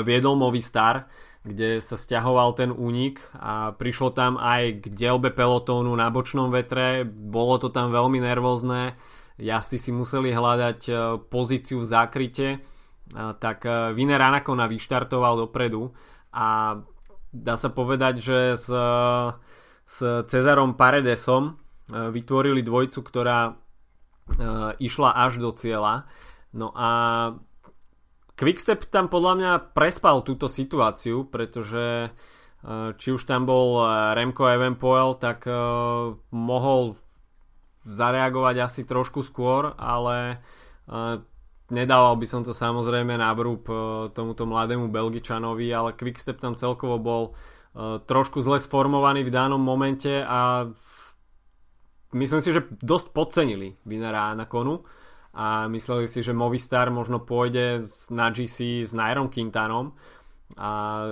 [0.03, 1.07] viedol Movistar,
[1.47, 7.07] kde sa stiahoval ten únik a prišlo tam aj k dielbe pelotónu na bočnom vetre,
[7.07, 8.99] bolo to tam veľmi nervózne,
[9.39, 10.93] jazdci si museli hľadať e,
[11.31, 12.59] pozíciu v zákryte, e,
[13.39, 15.95] tak e, Viner Anakona vyštartoval dopredu
[16.35, 16.79] a
[17.31, 18.69] dá sa povedať, že s,
[19.87, 19.99] s
[20.29, 21.57] Cezarom Paredesom
[21.89, 23.57] vytvorili dvojcu, ktorá
[24.77, 26.05] išla až do cieľa.
[26.53, 26.89] No a
[28.37, 32.13] Quickstep tam podľa mňa prespal túto situáciu, pretože
[33.01, 33.81] či už tam bol
[34.13, 35.49] Remco Evenpoel, tak
[36.29, 36.93] mohol
[37.87, 40.43] zareagovať asi trošku skôr, ale
[40.89, 41.23] uh,
[41.71, 46.97] nedával by som to samozrejme na vrúb uh, tomuto mladému Belgičanovi, ale Quickstep tam celkovo
[46.99, 50.69] bol uh, trošku zle sformovaný v danom momente a
[52.17, 54.83] myslím si, že dosť podcenili Vinera na konu
[55.37, 59.95] a mysleli si, že Movistar možno pôjde na GC s Nairom Quintanom
[60.57, 60.71] a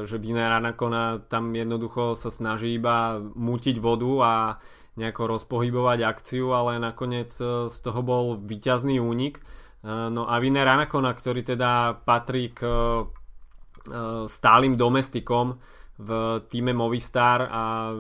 [0.09, 4.33] že Vinera Nakona tam jednoducho sa snaží iba mutiť vodu a
[4.96, 9.38] nejako rozpohybovať akciu, ale nakoniec e, z toho bol vyťazný únik.
[9.38, 9.42] E,
[10.09, 12.72] no a Viner Anakona, ktorý teda patrí k e,
[14.25, 15.61] stálym domestikom
[16.01, 17.92] v týme Movistar a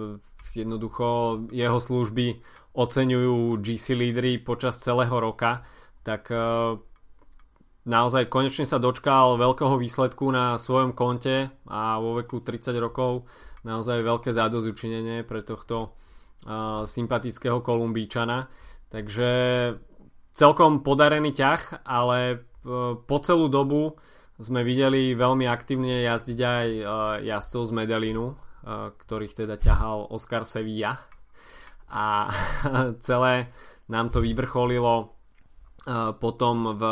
[0.56, 2.40] jednoducho jeho služby
[2.76, 5.64] oceňujú GC lídry počas celého roka,
[6.04, 6.28] tak
[7.86, 13.30] naozaj konečne sa dočkal veľkého výsledku na svojom konte a vo veku 30 rokov
[13.62, 15.94] naozaj veľké zádozučinenie pre tohto
[16.46, 18.50] uh, sympatického Kolumbíčana.
[18.90, 19.30] Takže
[20.34, 23.94] celkom podarený ťah, ale uh, po celú dobu
[24.36, 26.86] sme videli veľmi aktívne jazdiť aj uh,
[27.22, 28.34] jazdcov z Medellínu, uh,
[28.94, 30.98] ktorých teda ťahal Oscar Sevilla
[31.86, 32.30] a
[33.06, 33.54] celé
[33.86, 34.94] nám to vyvrcholilo
[35.86, 36.82] uh, potom v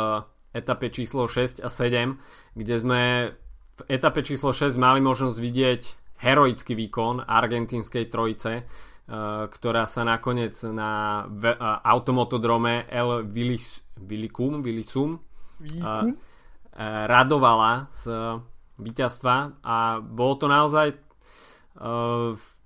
[0.55, 2.15] etape číslo 6 a 7,
[2.55, 3.01] kde sme
[3.75, 5.81] v etape číslo 6 mali možnosť vidieť
[6.23, 8.65] heroický výkon argentínskej trojice, eh,
[9.51, 11.51] ktorá sa nakoniec na eh,
[11.83, 15.19] automotodrome El Vilicum, Vilicum?
[15.83, 16.15] eh,
[17.07, 18.11] radovala z
[18.75, 20.87] víťazstva a bolo to naozaj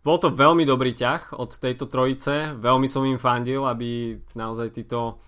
[0.02, 5.22] bol to veľmi dobrý ťah od tejto trojice, veľmi som im fandil, aby naozaj títo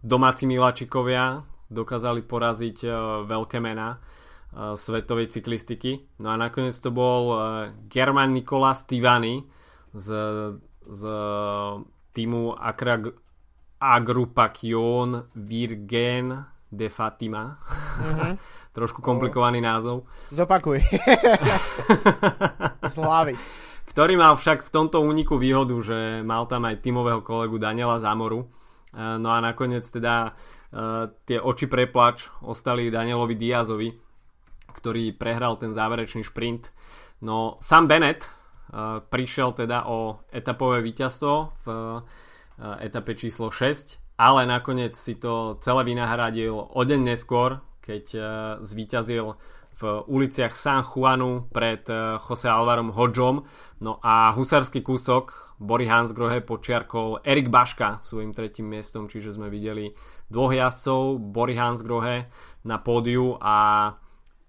[0.00, 1.40] domáci miláčikovia
[1.72, 2.92] dokázali poraziť uh,
[3.24, 6.04] veľké mená uh, svetovej cyklistiky.
[6.20, 7.40] No a nakoniec to bol uh,
[7.88, 9.48] German Nikola Stivani
[9.96, 10.08] z,
[10.86, 11.02] z
[12.12, 13.00] týmu Acra
[13.82, 17.58] Agrupación Virgen de Fatima.
[17.98, 18.34] Mm-hmm.
[18.76, 20.08] Trošku komplikovaný názov.
[20.32, 20.80] Zopakuj.
[22.96, 23.36] Slavy.
[23.84, 28.48] Ktorý mal však v tomto úniku výhodu, že mal tam aj tímového kolegu Daniela Zamoru.
[28.92, 30.36] No a nakoniec teda
[30.72, 33.92] Eh, tie oči preplač ostali Danielovi Diazovi,
[34.72, 36.72] ktorý prehral ten záverečný šprint.
[37.20, 41.66] No Sam Bennett uh, prišiel teda o etapové víťazstvo v
[42.82, 48.04] etape číslo 6, ale nakoniec si to celé vynahradil o deň neskôr, keď
[48.58, 49.38] zvíťazil
[49.78, 51.86] v uliciach San Juanu pred
[52.26, 53.46] Jose Alvarom Hodžom.
[53.78, 59.94] No a husarský kúsok Bory Hansgrohe počiarkol Erik Baška svojim tretím miestom, čiže sme videli
[60.26, 62.26] dvoch jazdcov, Bory Hansgrohe
[62.66, 63.88] na pódiu a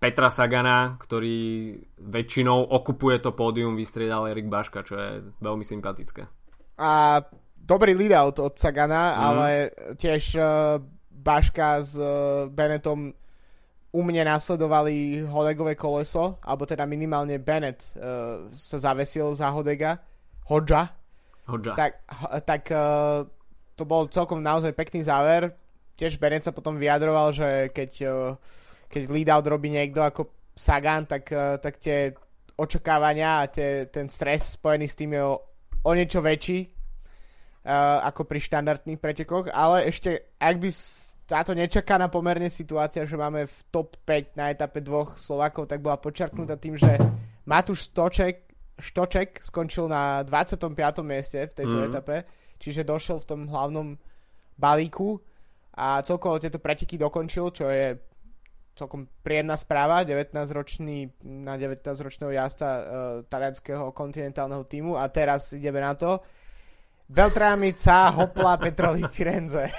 [0.01, 6.27] Petra Sagana, ktorý väčšinou okupuje to pódium, vystriedal Erik Baška, čo je veľmi sympatické.
[6.75, 7.23] A
[7.55, 9.17] dobrý lead-out od Sagana, mm.
[9.23, 9.47] ale
[9.95, 13.15] tiež uh, Baška s uh, Bennettom
[13.93, 20.01] u mne nasledovali Hodegové koleso, alebo teda minimálne Bennett uh, sa zavesil za Hodega,
[20.51, 21.02] Hodža.
[21.43, 21.75] Hodža.
[21.75, 21.91] Tak,
[22.47, 23.27] tak uh,
[23.75, 25.51] to bol celkom naozaj pekný záver
[25.97, 28.13] tiež Bennett sa potom vyjadroval, že keď, eh,
[28.89, 32.13] keď lead out robí niekto ako Sagan, tak, eh, tak tie
[32.57, 35.35] očakávania a tie, ten stres spojený s tým je o,
[35.83, 36.69] o niečo väčší
[38.03, 40.67] ako pri štandardných pretekoch, ale ešte ak by
[41.23, 45.95] táto nečakaná pomerne situácia, že máme v top 5 na etape dvoch Slovakov, tak bola
[45.95, 46.99] počarknutá tým, že
[47.47, 50.73] Matúš Stoček, Štoček skončil na 25.
[51.05, 51.85] mieste v tejto mm.
[51.93, 52.15] etape,
[52.57, 53.97] čiže došiel v tom hlavnom
[54.57, 55.21] balíku
[55.73, 57.97] a celkovo tieto preteky dokončil, čo je
[58.73, 61.13] celkom príjemná správa, 19-ročný,
[61.45, 62.83] na 19-ročného jazda uh,
[63.29, 66.21] talianského kontinentálneho týmu a teraz ideme na to.
[67.05, 69.69] Beltramica, Hopla, Petroli, Firenze.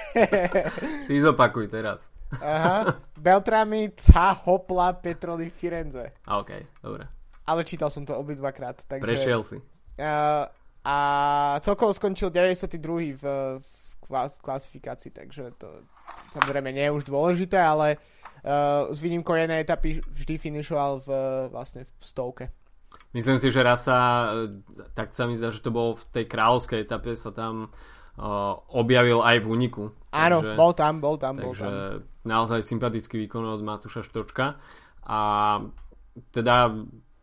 [1.07, 2.07] Ty zopakuj teraz.
[2.39, 2.95] Aha.
[3.19, 6.15] Beltramica, Hopla, Petroli, Firenze.
[6.27, 7.14] OK, dobre.
[7.45, 8.81] Ale čítal som to obidvakrát.
[8.81, 9.57] Takže, Prešiel si.
[9.95, 10.49] Uh,
[10.85, 10.97] a
[11.61, 13.17] celkovo skončil 92.
[13.17, 13.23] v,
[13.61, 15.85] v klasifikácii, takže to
[16.33, 21.09] samozrejme nie je už dôležité, ale uh, s výnimkou jednej etapy vždy finišoval v,
[21.49, 22.45] vlastne v stovke.
[23.15, 24.29] Myslím si, že raz sa,
[24.91, 29.23] tak sa mi zdá, že to bolo v tej kráľovskej etape, sa tam uh, objavil
[29.23, 29.83] aj v úniku.
[30.11, 31.39] Áno, takže, bol tam, bol tam.
[31.39, 32.27] Takže bol tam.
[32.27, 34.59] naozaj sympatický výkon od Matúša Štočka.
[35.07, 35.19] A
[36.31, 36.75] teda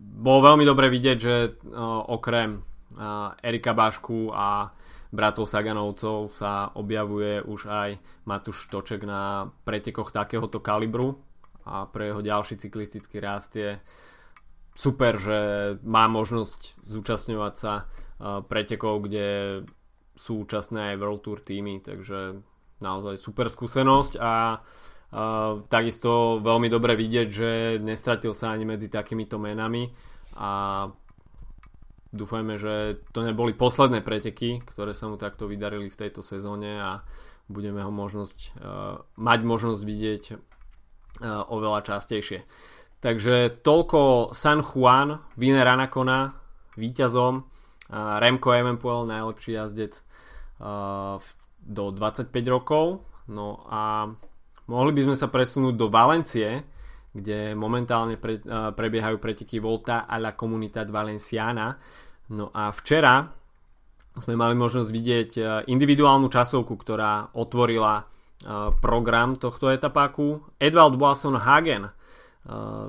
[0.02, 4.70] bolo veľmi dobre vidieť, že uh, okrem uh, Erika Bašku a
[5.12, 11.20] bratov Saganovcov sa objavuje už aj Matúš Toček na pretekoch takéhoto kalibru
[11.68, 13.76] a pre jeho ďalší cyklistický rast je
[14.72, 15.38] super, že
[15.84, 17.84] má možnosť zúčastňovať sa e,
[18.40, 19.28] pretekov, kde
[20.16, 22.40] sú účastné aj World Tour týmy, takže
[22.80, 24.81] naozaj super skúsenosť a uh,
[25.68, 27.50] takisto veľmi dobre vidieť, že
[27.84, 29.92] nestratil sa ani medzi takýmito menami
[30.40, 30.88] a
[32.12, 36.90] Dúfajme, že to neboli posledné preteky, ktoré sa mu takto vydarili v tejto sezóne a
[37.48, 40.36] budeme ho možnosť, uh, mať možnosť vidieť uh,
[41.48, 42.44] oveľa častejšie.
[43.00, 46.36] Takže toľko San Juan, Viner Anacona,
[46.76, 47.48] víťazom,
[47.92, 50.04] Remco Evenpuel, najlepší jazdec
[50.60, 51.16] uh,
[51.64, 53.08] do 25 rokov.
[53.26, 54.12] No a
[54.66, 56.62] mohli by sme sa presunúť do Valencie,
[57.12, 58.40] kde momentálne pre,
[58.72, 61.76] prebiehajú preteky Volta a la Comunidad Valenciana.
[62.32, 63.28] No a včera
[64.12, 65.30] sme mali možnosť vidieť
[65.68, 68.04] individuálnu časovku, ktorá otvorila
[68.80, 70.56] program tohto etapáku.
[70.60, 71.92] Edvald Boasson Hagen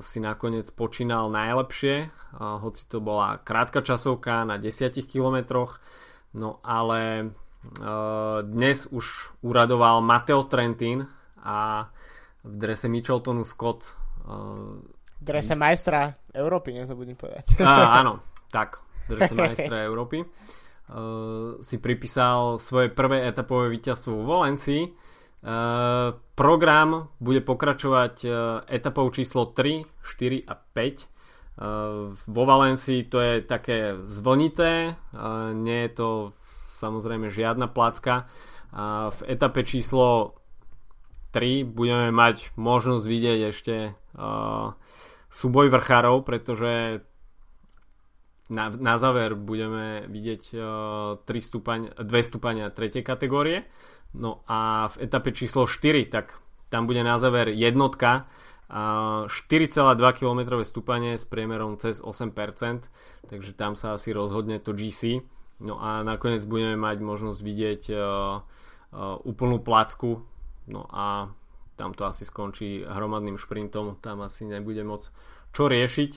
[0.01, 2.09] si nakoniec počínal najlepšie,
[2.41, 5.77] hoci to bola krátka časovka na 10 kilometroch,
[6.33, 7.31] no ale
[8.43, 11.05] dnes už uradoval Mateo Trentin
[11.43, 11.87] a
[12.43, 17.59] v drese Micheltonu Scott v drese majstra Európy, nezabudím povedať.
[17.59, 20.23] Á, áno, tak, v drese majstra Európy
[21.63, 24.83] si pripísal svoje prvé etapové víťazstvo vo Valencii
[25.43, 30.63] Uh, program bude pokračovať uh, etapou číslo 3, 4 a 5.
[31.59, 36.09] Uh, vo Valencii to je také zvlnité, uh, nie je to
[36.79, 38.23] samozrejme žiadna placka.
[38.71, 40.39] Uh, v etape číslo
[41.33, 43.75] 3 budeme mať možnosť vidieť ešte
[44.13, 44.77] uh,
[45.33, 47.01] súboj vrchárov, pretože
[48.53, 53.01] na, na záver budeme vidieť uh, 3 stupaň, 2 stupania 3.
[53.01, 53.65] kategórie
[54.13, 56.37] No a v etape číslo 4, tak
[56.69, 58.29] tam bude na záver jednotka,
[58.69, 59.29] 4,2
[60.17, 62.33] km stúpanie s priemerom cez 8%,
[63.29, 65.21] takže tam sa asi rozhodne to GC.
[65.61, 70.25] No a nakoniec budeme mať možnosť vidieť uh, uh, úplnú placku,
[70.69, 71.31] no a
[71.73, 75.09] tam to asi skončí hromadným šprintom, tam asi nebude moc
[75.49, 76.11] čo riešiť.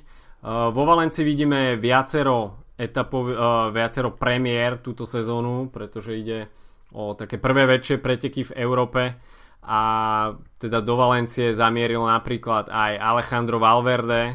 [0.45, 3.35] Uh, vo Valenci vidíme viacero etapov, uh,
[3.73, 6.53] viacero premiér túto sezónu, pretože ide
[6.93, 9.17] o také prvé väčšie preteky v Európe
[9.67, 9.81] a
[10.63, 14.35] teda do Valencie zamieril napríklad aj Alejandro Valverde, e,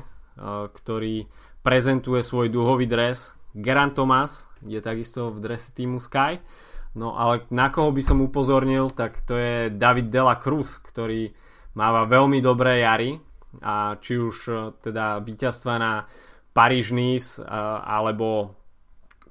[0.68, 1.24] ktorý
[1.64, 3.32] prezentuje svoj duhový dres.
[3.56, 6.44] Geran Thomas je takisto v drese týmu Sky.
[6.92, 11.32] No ale na koho by som upozornil, tak to je David Dela Cruz, ktorý
[11.76, 13.16] máva veľmi dobré jary
[13.64, 16.04] a či už e, teda víťazstva na
[16.52, 17.48] Paríž-Nice e,
[17.88, 18.60] alebo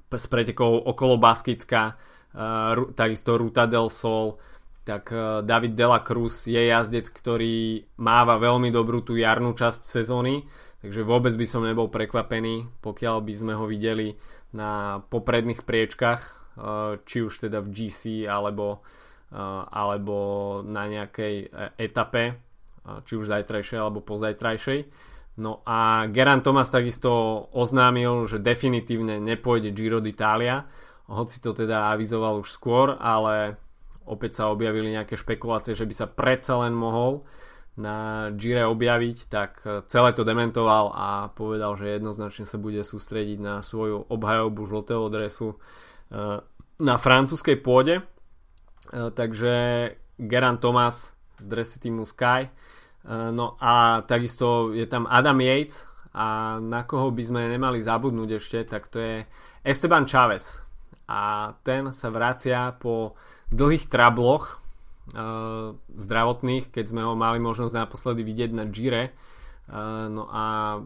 [0.09, 4.43] s pretekou okolo Baskicka uh, takisto Ruta del Sol,
[4.83, 5.15] tak
[5.47, 10.43] David Dela Cruz je jazdec, ktorý máva veľmi dobrú tú jarnú časť sezóny,
[10.83, 14.19] takže vôbec by som nebol prekvapený, pokiaľ by sme ho videli
[14.51, 16.40] na popredných priečkach,
[17.07, 18.83] či už teda v GC alebo,
[19.33, 20.17] uh, alebo
[20.67, 24.81] na nejakej etape, uh, či už zajtrajšej alebo pozajtrajšej.
[25.41, 30.69] No a Geran Thomas takisto oznámil, že definitívne nepôjde Giro d'Italia,
[31.09, 33.57] hoci to teda avizoval už skôr, ale
[34.05, 37.25] opäť sa objavili nejaké špekulácie, že by sa predsa len mohol
[37.79, 43.55] na Gire objaviť, tak celé to dementoval a povedal, že jednoznačne sa bude sústrediť na
[43.65, 45.90] svoju obhajobu žltého dresu eh,
[46.81, 48.03] na francúzskej pôde.
[48.91, 49.53] Eh, takže
[50.19, 52.51] Geran Thomas v drese týmu Sky.
[52.51, 58.31] Eh, no a takisto je tam Adam Yates a na koho by sme nemali zabudnúť
[58.43, 59.17] ešte, tak to je
[59.63, 60.59] Esteban Chávez,
[61.07, 63.15] a ten sa vracia po
[63.51, 64.63] dlhých trabloch
[65.91, 69.11] zdravotných, keď sme ho mali možnosť naposledy vidieť na Gire.
[70.07, 70.79] No a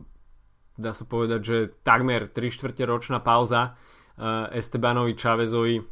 [0.80, 3.76] dá sa povedať, že takmer 3 čtvrte ročná pauza
[4.54, 5.82] Estebanovi Chavezovi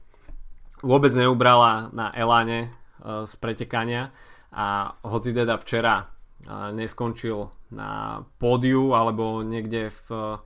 [0.83, 4.15] vôbec neubrala na Eláne uh, z pretekania.
[4.53, 10.39] A hoci teda včera uh, neskončil na pódiu alebo niekde v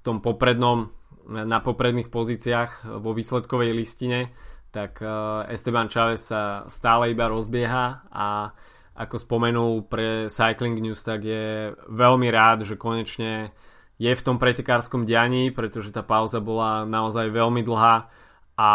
[0.00, 0.88] tom poprednom
[1.28, 4.34] na popredných pozíciách vo výsledkovej listine,
[4.74, 4.98] tak
[5.46, 8.50] Esteban Chávez sa stále iba rozbieha a
[8.92, 13.54] ako spomenul pre Cycling News, tak je veľmi rád, že konečne
[14.02, 18.10] je v tom pretekárskom dianí, pretože tá pauza bola naozaj veľmi dlhá
[18.58, 18.70] a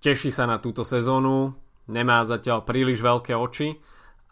[0.00, 1.52] teší sa na túto sezónu,
[1.84, 3.76] nemá zatiaľ príliš veľké oči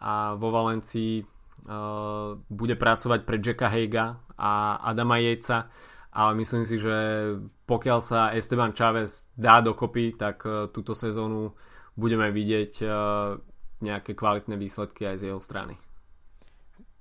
[0.01, 5.69] a vo Valencii uh, bude pracovať pre Jacka Heiga a Adama Jejca
[6.17, 6.95] ale myslím si, že
[7.69, 11.53] pokiaľ sa Esteban Chávez dá dokopy, tak uh, túto sezónu
[11.93, 13.37] budeme vidieť uh,
[13.85, 15.77] nejaké kvalitné výsledky aj z jeho strany.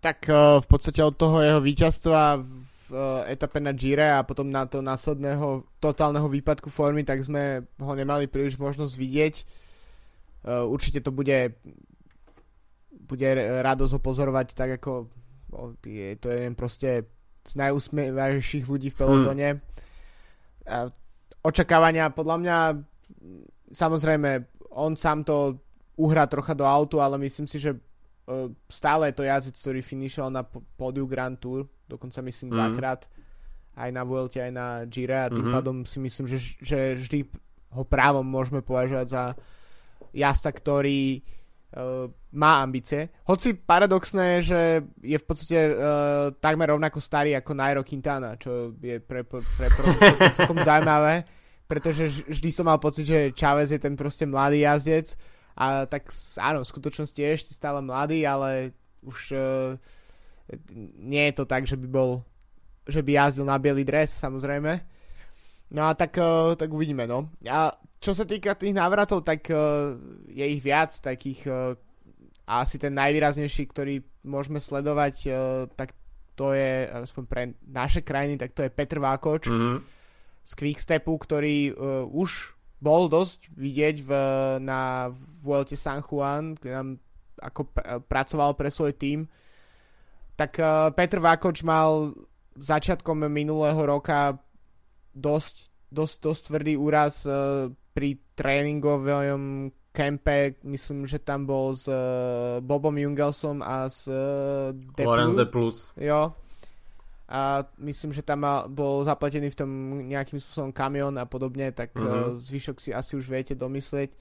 [0.07, 2.39] Tak uh, v podstate od toho jeho víťazstva
[2.87, 2.91] v
[3.27, 8.31] etape na Gire a potom na to následného totálneho výpadku formy, tak sme ho nemali
[8.31, 9.35] príliš možnosť vidieť.
[10.47, 11.59] Určite to bude
[13.07, 13.29] bude
[13.67, 15.11] radosť ho pozorovať tak ako
[15.83, 16.91] je to je proste
[17.43, 19.49] z najúsmievajších ľudí v pelotone.
[20.67, 20.95] Hmm.
[21.43, 22.57] Očakávania podľa mňa
[23.75, 24.31] samozrejme
[24.75, 25.59] on sám to
[25.99, 27.75] uhrá trocha do autu, ale myslím si, že
[28.67, 30.43] stále je to jazdec, ktorý finišoval na
[30.75, 32.57] pódiu Grand Tour, dokonca myslím mm.
[32.59, 33.01] dvakrát,
[33.77, 35.57] aj na Vuelte, aj na Gire a tým mm-hmm.
[35.57, 37.29] pádom si myslím, že, že vždy
[37.77, 39.23] ho právom môžeme považovať za
[40.17, 43.13] jazda, ktorý uh, má ambície.
[43.29, 44.61] Hoci paradoxné je, že
[45.05, 49.69] je v podstate uh, takmer rovnako starý ako Nairo Quintana, čo je pre, pre, pre,
[50.17, 51.29] pre celkom zaujímavé,
[51.69, 56.61] pretože vždy som mal pocit, že Chávez je ten proste mladý jazdec a tak áno,
[56.63, 59.75] v skutočnosti je ešte stále mladý, ale už uh,
[61.01, 62.21] nie je to tak, že by bol
[62.87, 64.79] že by jazdil na biely dres, samozrejme.
[65.75, 67.35] No a tak, uh, tak uvidíme, no.
[67.43, 69.99] A čo sa týka tých návratov, tak uh,
[70.31, 71.51] je ich viac, takých
[72.47, 75.99] a asi ten najvýraznejší, ktorý môžeme sledovať, uh, tak
[76.37, 79.77] to je, aspoň pre naše krajiny, tak to je Petr Vákoč mm-hmm.
[80.45, 84.11] z Quickstepu, ktorý uh, už bol dosť vidieť v,
[84.61, 85.09] na
[85.41, 86.89] Vuelte San Juan, kde nám
[87.41, 89.29] ako pr- pracoval pre svoj tým.
[90.37, 92.13] Tak uh, Petr Vákoč mal
[92.57, 94.37] začiatkom minulého roka
[95.17, 102.61] dosť, dosť, dosť tvrdý úraz uh, pri tréningovom kempe, myslím, že tam bol s uh,
[102.61, 105.97] Bobom Jungelsom a s uh, Lorenz de Plus.
[105.97, 106.37] Jo.
[107.27, 109.71] A myslím, že tam bol zapletený v tom
[110.07, 114.15] nejakým spôsobom kamión a podobne, tak uh, zvyšok si asi už viete domyslieť.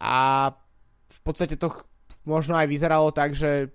[0.00, 0.48] A
[1.10, 1.68] v podstate to
[2.24, 3.68] možno aj vyzeralo tak, že,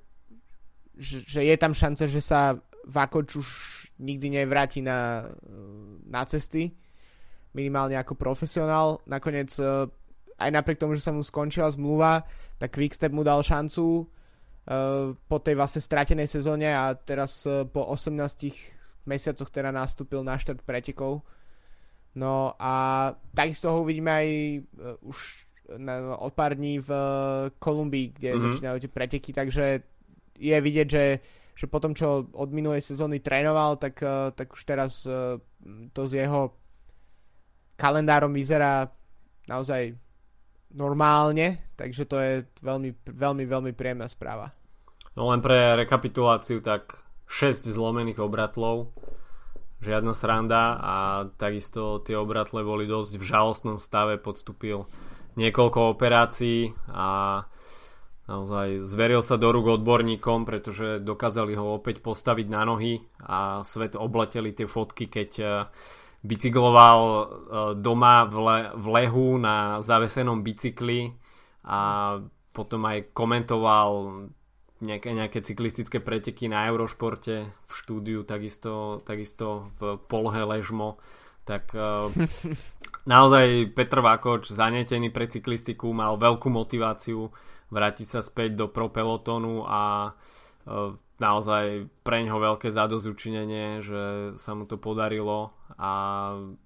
[0.97, 3.47] že, že je tam šance, že sa Vakoč už
[4.01, 5.29] nikdy nevráti na,
[6.05, 6.73] na cesty,
[7.53, 9.01] minimálne ako profesionál.
[9.09, 9.89] Nakoniec e,
[10.37, 12.27] aj napriek tomu, že sa mu skončila zmluva,
[12.59, 14.05] tak Quickstep mu dal šancu
[15.29, 18.17] po tej vlastne stratenej sezóne a teraz uh, po 18
[19.05, 21.21] mesiacoch teda nastúpil na štart pretekov.
[22.17, 22.73] No a
[23.35, 24.27] takisto ho uvidíme aj
[24.81, 25.17] uh, už
[25.77, 26.89] na, od pár dní v
[27.57, 28.45] Kolumbii, kde mm-hmm.
[28.49, 29.65] začínajú tie preteky, takže
[30.37, 31.05] je vidieť, že
[31.55, 34.03] že potom, čo od minulej sezóny trénoval, tak,
[34.35, 35.07] tak už teraz
[35.95, 36.51] to s jeho
[37.79, 38.91] kalendárom vyzerá
[39.47, 39.95] naozaj
[40.75, 44.51] normálne, takže to je veľmi, veľmi, veľmi príjemná správa.
[45.15, 46.99] No len pre rekapituláciu, tak
[47.31, 48.91] 6 zlomených obratlov,
[49.79, 50.95] žiadna sranda a
[51.39, 54.83] takisto tie obratle boli dosť v žalostnom stave, podstúpil
[55.39, 57.43] niekoľko operácií a
[58.25, 63.93] naozaj zveril sa do rúk odborníkom, pretože dokázali ho opäť postaviť na nohy a svet
[63.95, 65.45] obleteli tie fotky, keď e,
[66.25, 67.23] bicykloval e,
[67.77, 71.13] doma v, le, v lehu na zavesenom bicykli
[71.65, 72.17] a
[72.49, 73.89] potom aj komentoval
[74.81, 80.97] nejaké, nejaké cyklistické preteky na Eurošporte v štúdiu, takisto, takisto v polhe ležmo.
[81.45, 81.89] Tak e,
[83.13, 87.29] naozaj Petr Vakoč, zanetený pre cyklistiku, mal veľkú motiváciu
[87.69, 90.11] vrátiť sa späť do pro pelotonu a
[90.65, 95.91] e, naozaj pre ňoho veľké zadozučinenie, že sa mu to podarilo a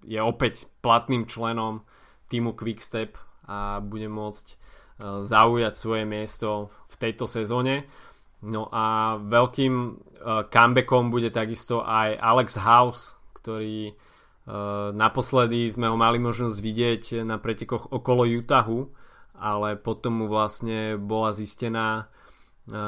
[0.05, 1.85] je opäť platným členom
[2.29, 3.17] týmu Quickstep
[3.49, 4.55] a bude môcť e,
[5.25, 7.89] zaujať svoje miesto v tejto sezóne.
[8.45, 9.91] No a veľkým e,
[10.49, 13.03] comebackom bude takisto aj Alex House,
[13.37, 13.95] ktorý
[14.97, 18.89] naposledy sme ho mali možnosť vidieť na pretekoch okolo Utahu
[19.39, 22.11] ale potom mu vlastne bola zistená
[22.67, 22.83] e,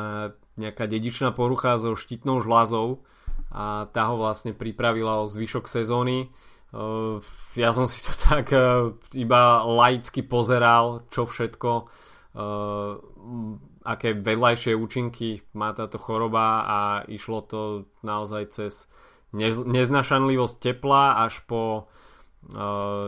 [0.61, 3.01] nejaká dedičná porucha so štítnou žľazou
[3.49, 6.17] a tá ho vlastne pripravila o zvyšok sezóny.
[6.25, 6.27] E,
[7.57, 11.89] ja som si to tak e, iba laicky pozeral, čo všetko,
[13.83, 16.79] aké vedľajšie účinky má táto choroba a
[17.11, 17.61] išlo to
[18.07, 18.87] naozaj cez
[19.35, 21.91] neznašanlivosť tepla až po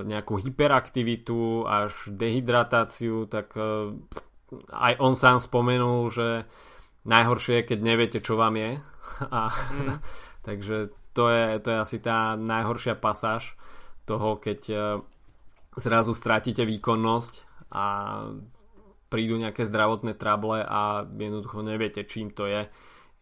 [0.04, 3.56] nejakú hyperaktivitu až dehydratáciu, tak
[4.70, 6.46] aj on sám spomenul, že
[7.04, 8.72] najhoršie je, keď neviete, čo vám je.
[9.36, 9.98] A, mm.
[10.48, 13.54] takže to je, to je asi tá najhoršia pasáž
[14.04, 14.80] toho, keď uh,
[15.78, 17.34] zrazu stratíte výkonnosť
[17.74, 17.86] a
[19.08, 22.66] prídu nejaké zdravotné trable a jednoducho neviete, čím to je.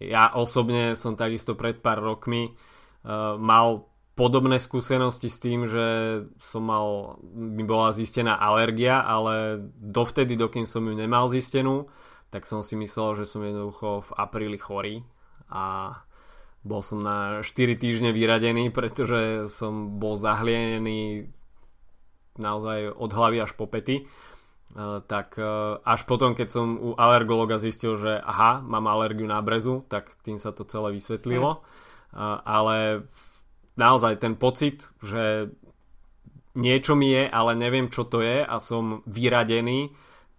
[0.02, 5.86] Ja osobne som takisto pred pár rokmi uh, mal podobné skúsenosti s tým, že
[6.40, 11.88] som mal, mi bola zistená alergia, ale dovtedy, dokým som ju nemal zistenú,
[12.32, 15.04] tak som si myslel, že som jednoducho v apríli chorý
[15.52, 15.96] a
[16.64, 21.28] bol som na 4 týždne vyradený, pretože som bol zahlienený
[22.40, 24.08] naozaj od hlavy až po pety.
[24.72, 29.44] Uh, tak uh, až potom, keď som u alergologa zistil, že aha, mám alergiu na
[29.44, 31.60] brezu, tak tým sa to celé vysvetlilo.
[32.16, 33.04] Uh, ale
[33.76, 35.52] naozaj ten pocit, že
[36.56, 39.92] niečo mi je, ale neviem čo to je a som vyradený,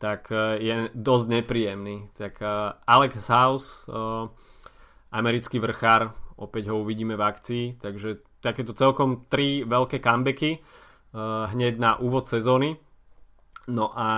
[0.03, 2.11] tak e, je dosť nepríjemný.
[2.19, 2.47] Tak e,
[2.83, 3.95] Alex House, e,
[5.15, 10.59] americký vrchár, opäť ho uvidíme v akcii, takže takéto celkom tri veľké comebacky
[11.53, 12.81] hneď na úvod sezóny.
[13.69, 14.09] No a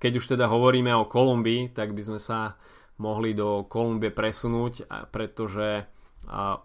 [0.00, 2.56] keď už teda hovoríme o Kolumbii, tak by sme sa
[2.98, 5.86] mohli do Kolumbie presunúť, pretože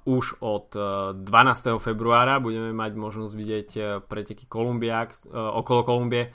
[0.07, 1.21] už od 12.
[1.21, 3.69] E, februára budeme mať možnosť vidieť
[4.07, 6.33] preteky Kolumbia, okolo Kolumbie,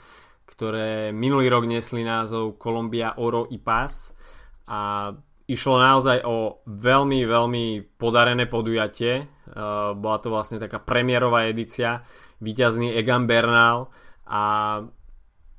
[0.49, 4.17] ktoré minulý rok nesli názov Kolumbia Oro i Paz
[4.65, 5.13] a
[5.45, 7.65] išlo naozaj o veľmi, veľmi
[7.97, 9.29] podarené podujatie.
[9.93, 12.01] Bola to vlastne taká premiérová edícia,
[12.41, 13.93] víťazný Egan Bernal
[14.25, 14.41] a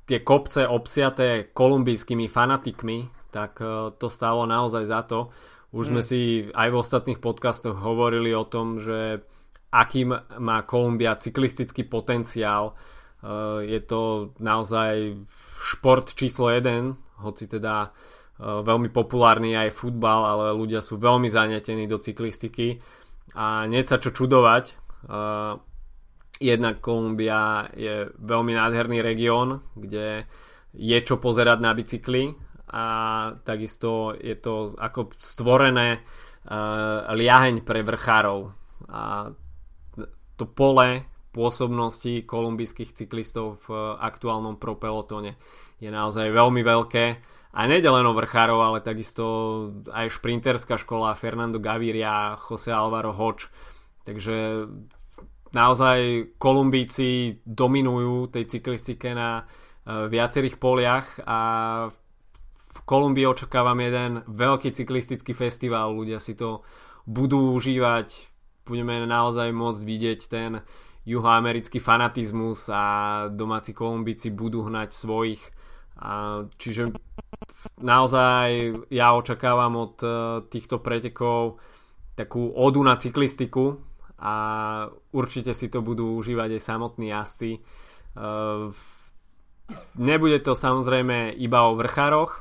[0.07, 5.31] tie kopce obsiaté kolumbijskými fanatikmi, tak e, to stálo naozaj za to.
[5.71, 5.91] Už mm.
[5.91, 6.19] sme si
[6.51, 9.23] aj v ostatných podcastoch hovorili o tom, že
[9.71, 10.03] aký
[10.35, 12.75] má Kolumbia cyklistický potenciál.
[12.75, 13.00] E,
[13.61, 15.13] je to naozaj
[15.61, 17.89] šport číslo 1, hoci teda e,
[18.41, 22.81] veľmi populárny aj futbal, ale ľudia sú veľmi zanetení do cyklistiky.
[23.37, 24.73] A nie sa čo čudovať
[26.41, 30.25] jednak Kolumbia je veľmi nádherný región, kde
[30.73, 32.33] je čo pozerať na bicykli
[32.73, 32.85] a
[33.45, 36.01] takisto je to ako stvorené
[37.13, 38.39] liaheň pre vrchárov.
[38.89, 39.29] A
[40.35, 45.39] to pole pôsobnosti kolumbijských cyklistov v aktuálnom pro pelotone
[45.79, 47.05] je naozaj veľmi veľké.
[47.51, 49.23] A nejde len o vrchárov, ale takisto
[49.91, 53.51] aj šprinterská škola Fernando Gaviria, Jose Alvaro Hoč.
[54.07, 54.67] Takže
[55.51, 61.39] naozaj Kolumbíci dominujú tej cyklistike na uh, viacerých poliach a
[62.71, 66.63] v Kolumbii očakávam jeden veľký cyklistický festival, ľudia si to
[67.03, 68.31] budú užívať,
[68.63, 70.63] budeme naozaj môcť vidieť ten
[71.05, 72.83] juhoamerický fanatizmus a
[73.33, 75.41] domáci Kolumbíci budú hnať svojich.
[76.57, 76.93] Čiže
[77.81, 78.47] naozaj
[78.89, 80.11] ja očakávam od uh,
[80.49, 81.61] týchto pretekov
[82.17, 83.77] takú odu na cyklistiku,
[84.21, 84.33] a
[85.13, 87.51] určite si to budú užívať aj samotní jazdci.
[88.13, 88.69] Uh,
[89.97, 92.31] nebude to samozrejme iba o vrchároch,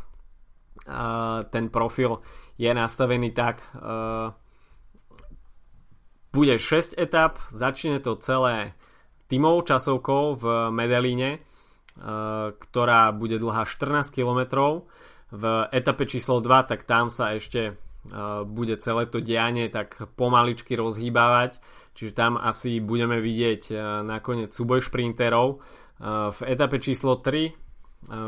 [0.88, 2.20] uh, ten profil
[2.60, 3.64] je nastavený tak,
[6.30, 8.78] bude 6 etap, začne to celé
[9.30, 11.42] tímov časovkou v Medelíne,
[12.54, 14.40] ktorá bude dlhá 14 km.
[15.30, 17.78] V etape číslo 2, tak tam sa ešte
[18.48, 21.60] bude celé to dianie tak pomaličky rozhýbavať,
[21.92, 23.70] čiže tam asi budeme vidieť
[24.02, 25.60] nakoniec súboj šprinterov.
[26.34, 27.52] V etape číslo 3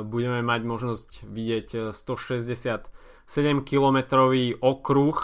[0.04, 2.92] budeme mať možnosť vidieť 167
[3.64, 3.98] km
[4.60, 5.16] okruh,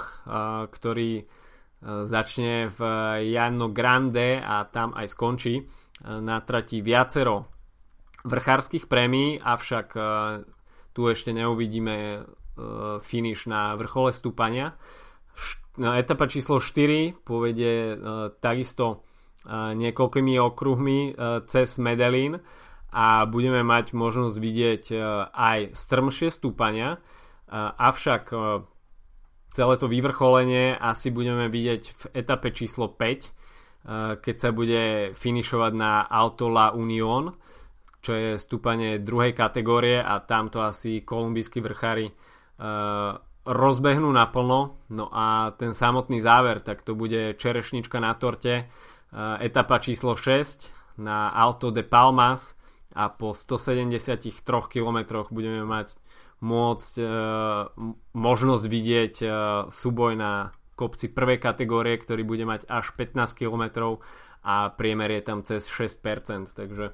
[0.73, 1.29] ktorý
[1.83, 2.81] začne v
[3.31, 5.63] Jano Grande a tam aj skončí.
[6.03, 7.51] Na trati viacero
[8.23, 9.87] vrchárskych prémií, avšak
[10.95, 12.27] tu ešte neuvidíme
[13.03, 14.75] finish na vrchole stúpania.
[15.79, 17.97] Etapa číslo 4 povedie e,
[18.43, 19.07] takisto
[19.49, 21.15] niekoľkými okruhmi
[21.47, 22.37] cez Medellín
[22.91, 24.85] a budeme mať možnosť vidieť
[25.33, 27.01] aj strmšie stúpania,
[27.79, 28.29] avšak
[29.59, 36.07] celé to vyvrcholenie asi budeme vidieť v etape číslo 5, keď sa bude finišovať na
[36.07, 37.35] Auto La Union,
[37.99, 42.07] čo je stúpanie druhej kategórie a tamto asi kolumbijskí vrchári
[42.59, 43.13] Eh,
[43.49, 44.83] rozbehnú naplno.
[44.91, 48.67] No a ten samotný záver, tak to bude čerešnička na torte.
[48.67, 52.59] Eh, etapa číslo 6 na Alto de Palmas
[52.99, 55.95] a po 173 km budeme mať
[56.39, 57.05] môcť e,
[58.15, 59.29] možnosť vidieť e,
[59.71, 63.99] súboj na kopci prvej kategórie, ktorý bude mať až 15 km
[64.47, 66.93] a priemer je tam cez 6%, takže e,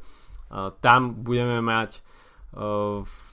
[0.80, 2.01] tam budeme mať e,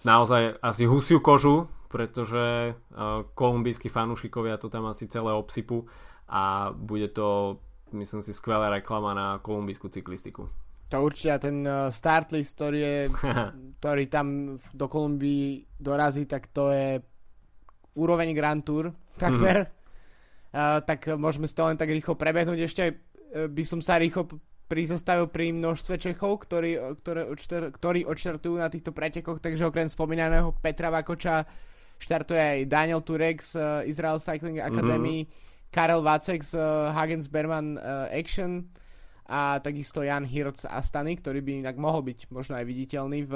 [0.04, 5.92] naozaj asi husiu kožu pretože uh, kolumbijskí fanúšikovia to tam asi celé obsypu
[6.32, 7.60] a bude to,
[7.92, 10.48] myslím si, skvelá reklama na kolumbijskú cyklistiku.
[10.92, 12.98] To určite ten uh, start list, ktorý, je,
[13.80, 17.00] ktorý tam do Kolumbii dorazí, tak to je
[17.96, 19.68] úroveň Grand Tour takmer.
[19.68, 19.80] Mm-hmm.
[20.52, 22.60] Uh, tak môžeme si to len tak rýchlo prebehnúť.
[22.68, 24.28] Ešte uh, by som sa rýchlo
[24.68, 27.28] prizastavil pri množstve Čechov, ktorí, ktoré,
[27.76, 31.44] ktorí odštartujú na týchto pretekoch, takže okrem spomínaného Petra Vakoča
[32.02, 35.70] Štartuje aj Daniel Turek z uh, Israel Cycling Academy, mm-hmm.
[35.70, 38.66] Karel Vacek z uh, Hagens Berman uh, Action
[39.32, 43.34] a takisto Jan Hirc Astany, ktorý by inak mohol byť možno aj viditeľný v,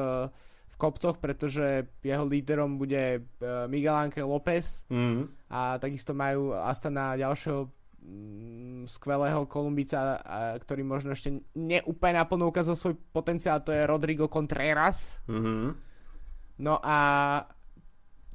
[0.67, 5.47] v kopcoch, pretože jeho líderom bude uh, Miguel Ángel López mm-hmm.
[5.47, 7.71] a takisto majú Astana ďalšieho
[8.03, 10.19] mm, skvelého Kolumbica,
[10.59, 15.15] ktorý možno ešte neúplne naplno ukázal svoj potenciál, to je Rodrigo Contreras.
[15.31, 15.67] Mm-hmm.
[16.59, 16.97] No a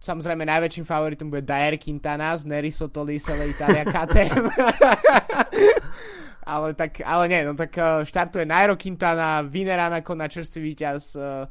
[0.00, 4.48] Samozrejme najväčším favoritom bude Dyer Quintana z Neri Sotoli Sele Italia KTM.
[6.50, 11.14] ale tak, ale nie, no tak uh, štartuje Nairo Quintana, Vinerana ako na čerstvý víťaz,
[11.14, 11.46] uh,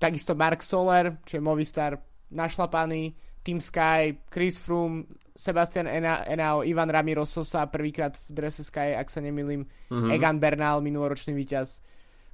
[0.00, 2.00] takisto Mark Soler, čiže Movistar
[2.32, 3.12] našlapaný,
[3.44, 5.04] Team Sky, Chris Froome,
[5.36, 10.10] Sebastian Enao, Ivan Ramiro Sosa prvýkrát v drese Sky, ak sa nemýlim, mm-hmm.
[10.12, 11.84] Egan Bernal, minuloročný víťaz.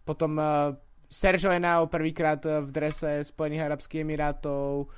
[0.07, 0.75] Potom uh,
[1.11, 4.91] Sergio Enao prvýkrát v drese Spojených Arabských Emirátov,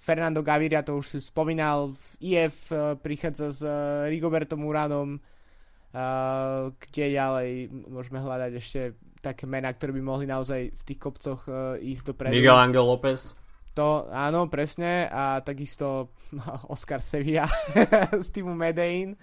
[0.00, 5.16] Fernando Gaviria, to už si spomínal, IF uh, prichádza s uh, Rigobertom Uranom,
[6.74, 8.80] kde ďalej môžeme hľadať ešte
[9.24, 12.34] také mená, ktoré by mohli naozaj v tých kopcoch uh, ísť dopredu.
[12.34, 13.32] Miguel Angel López.
[13.78, 15.08] To áno, presne.
[15.08, 16.12] A takisto
[16.74, 17.48] Oscar Sevilla
[18.24, 19.16] z týmu Medellín.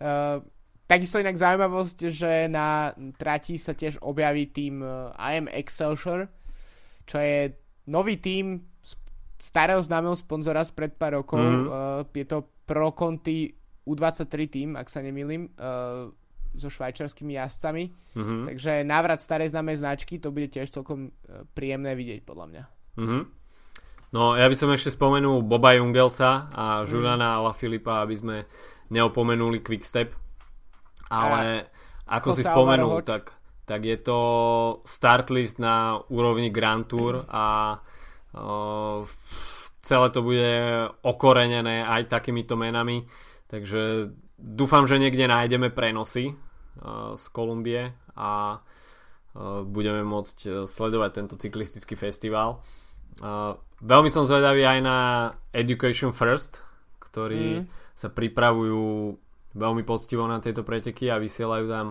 [0.00, 0.40] Uh,
[0.88, 6.30] takisto inak zaujímavosť, že na trati sa tiež objaví tým uh, IM Excelsior,
[7.04, 7.52] čo je
[7.90, 8.64] nový tým
[9.36, 11.42] starého známeho sponzora spred pár rokov.
[11.42, 11.64] Mm.
[11.68, 13.52] Uh, je to Pro Conti
[13.84, 16.08] U23 tým, ak sa nemýlim, uh,
[16.54, 17.84] so švajčarskými jazdcami.
[18.14, 18.40] Mm-hmm.
[18.46, 21.10] Takže návrat starej známej značky, to bude tiež celkom
[21.52, 22.62] príjemné vidieť podľa mňa.
[22.94, 23.22] Mm-hmm.
[24.14, 27.50] No ja by som ešte spomenul Boba Jungelsa a Juliana mm.
[27.58, 28.36] Filipa, aby sme
[28.94, 30.14] neopomenuli Quickstep.
[31.10, 31.66] Ale
[32.06, 33.34] a ako si spomenul, tak,
[33.66, 34.18] tak je to
[34.86, 37.74] start list na úrovni Grand Tour a
[38.38, 39.02] uh,
[39.82, 40.54] celé to bude
[41.02, 43.02] okorenené aj takýmito menami.
[43.48, 51.34] Takže dúfam, že niekde nájdeme prenosy uh, z Kolumbie a uh, budeme môcť sledovať tento
[51.36, 52.64] cyklistický festival.
[53.78, 54.98] Veľmi som zvedavý aj na
[55.54, 56.58] Education First,
[56.98, 57.94] ktorí mm.
[57.94, 59.14] sa pripravujú
[59.54, 61.86] veľmi poctivo na tieto preteky a vysielajú tam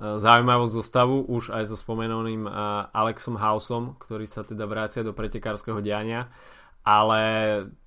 [0.00, 5.84] zaujímavú zostavu už aj so spomenoným uh, Alexom Houseom, ktorý sa teda vrácia do pretekárskeho
[5.84, 6.30] diania.
[6.86, 7.20] Ale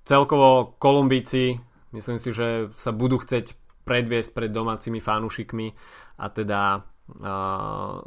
[0.06, 1.58] celkovo Kolumbíci
[1.94, 3.54] myslím si, že sa budú chceť
[3.86, 5.70] predviesť pred domácimi fanúšikmi
[6.18, 8.02] a teda uh,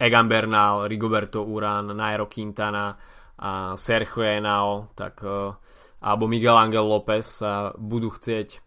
[0.00, 2.96] Egan Bernal, Rigoberto Uran, Nairo Quintana
[3.40, 5.52] a Sergio Henao, tak, e,
[6.00, 8.64] alebo Miguel Angel López sa budú chcieť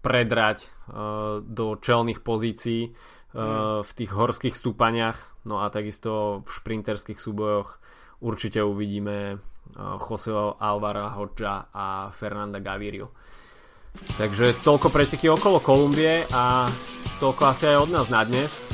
[0.00, 5.44] predrať uh, do čelných pozícií uh, v tých horských stúpaniach.
[5.44, 7.76] No a takisto v šprinterských súbojoch
[8.24, 13.12] určite uvidíme uh, Joseho Alvara Hodža a Fernanda Gavirio
[14.16, 16.68] takže toľko preteky okolo Kolumbie a
[17.18, 18.64] toľko asi aj od nás na dnes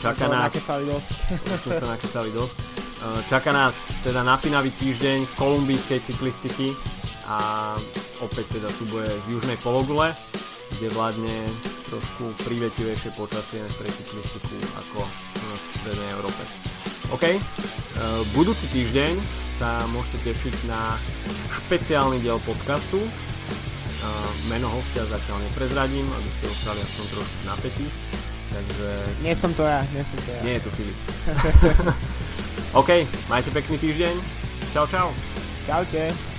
[0.00, 0.56] čaká nás
[1.64, 6.72] sme sa nakecali dosť Eh, čaká nás teda napínavý týždeň kolumbijskej cyklistiky
[7.28, 7.70] a
[8.24, 10.16] opäť teda súboje z južnej pologule,
[10.74, 11.36] kde vládne
[11.92, 16.42] trošku prívetivejšie počasie pre cyklistiku ako v strednej Európe.
[17.12, 17.40] OK, eh,
[18.32, 19.12] budúci týždeň
[19.60, 20.96] sa môžete tešiť na
[21.62, 22.98] špeciálny diel podcastu.
[24.46, 27.86] Meno hostia zatiaľ neprezradím, aby ste ostali aspoň trošku napätí.
[28.54, 28.88] Takže...
[29.26, 30.40] Nie som to ja, nie som to ja.
[30.46, 30.98] Nie je to Filip.
[32.80, 32.90] OK,
[33.26, 34.14] majte pekný týždeň.
[34.72, 35.08] Čau, čau.
[35.66, 36.35] Čaute.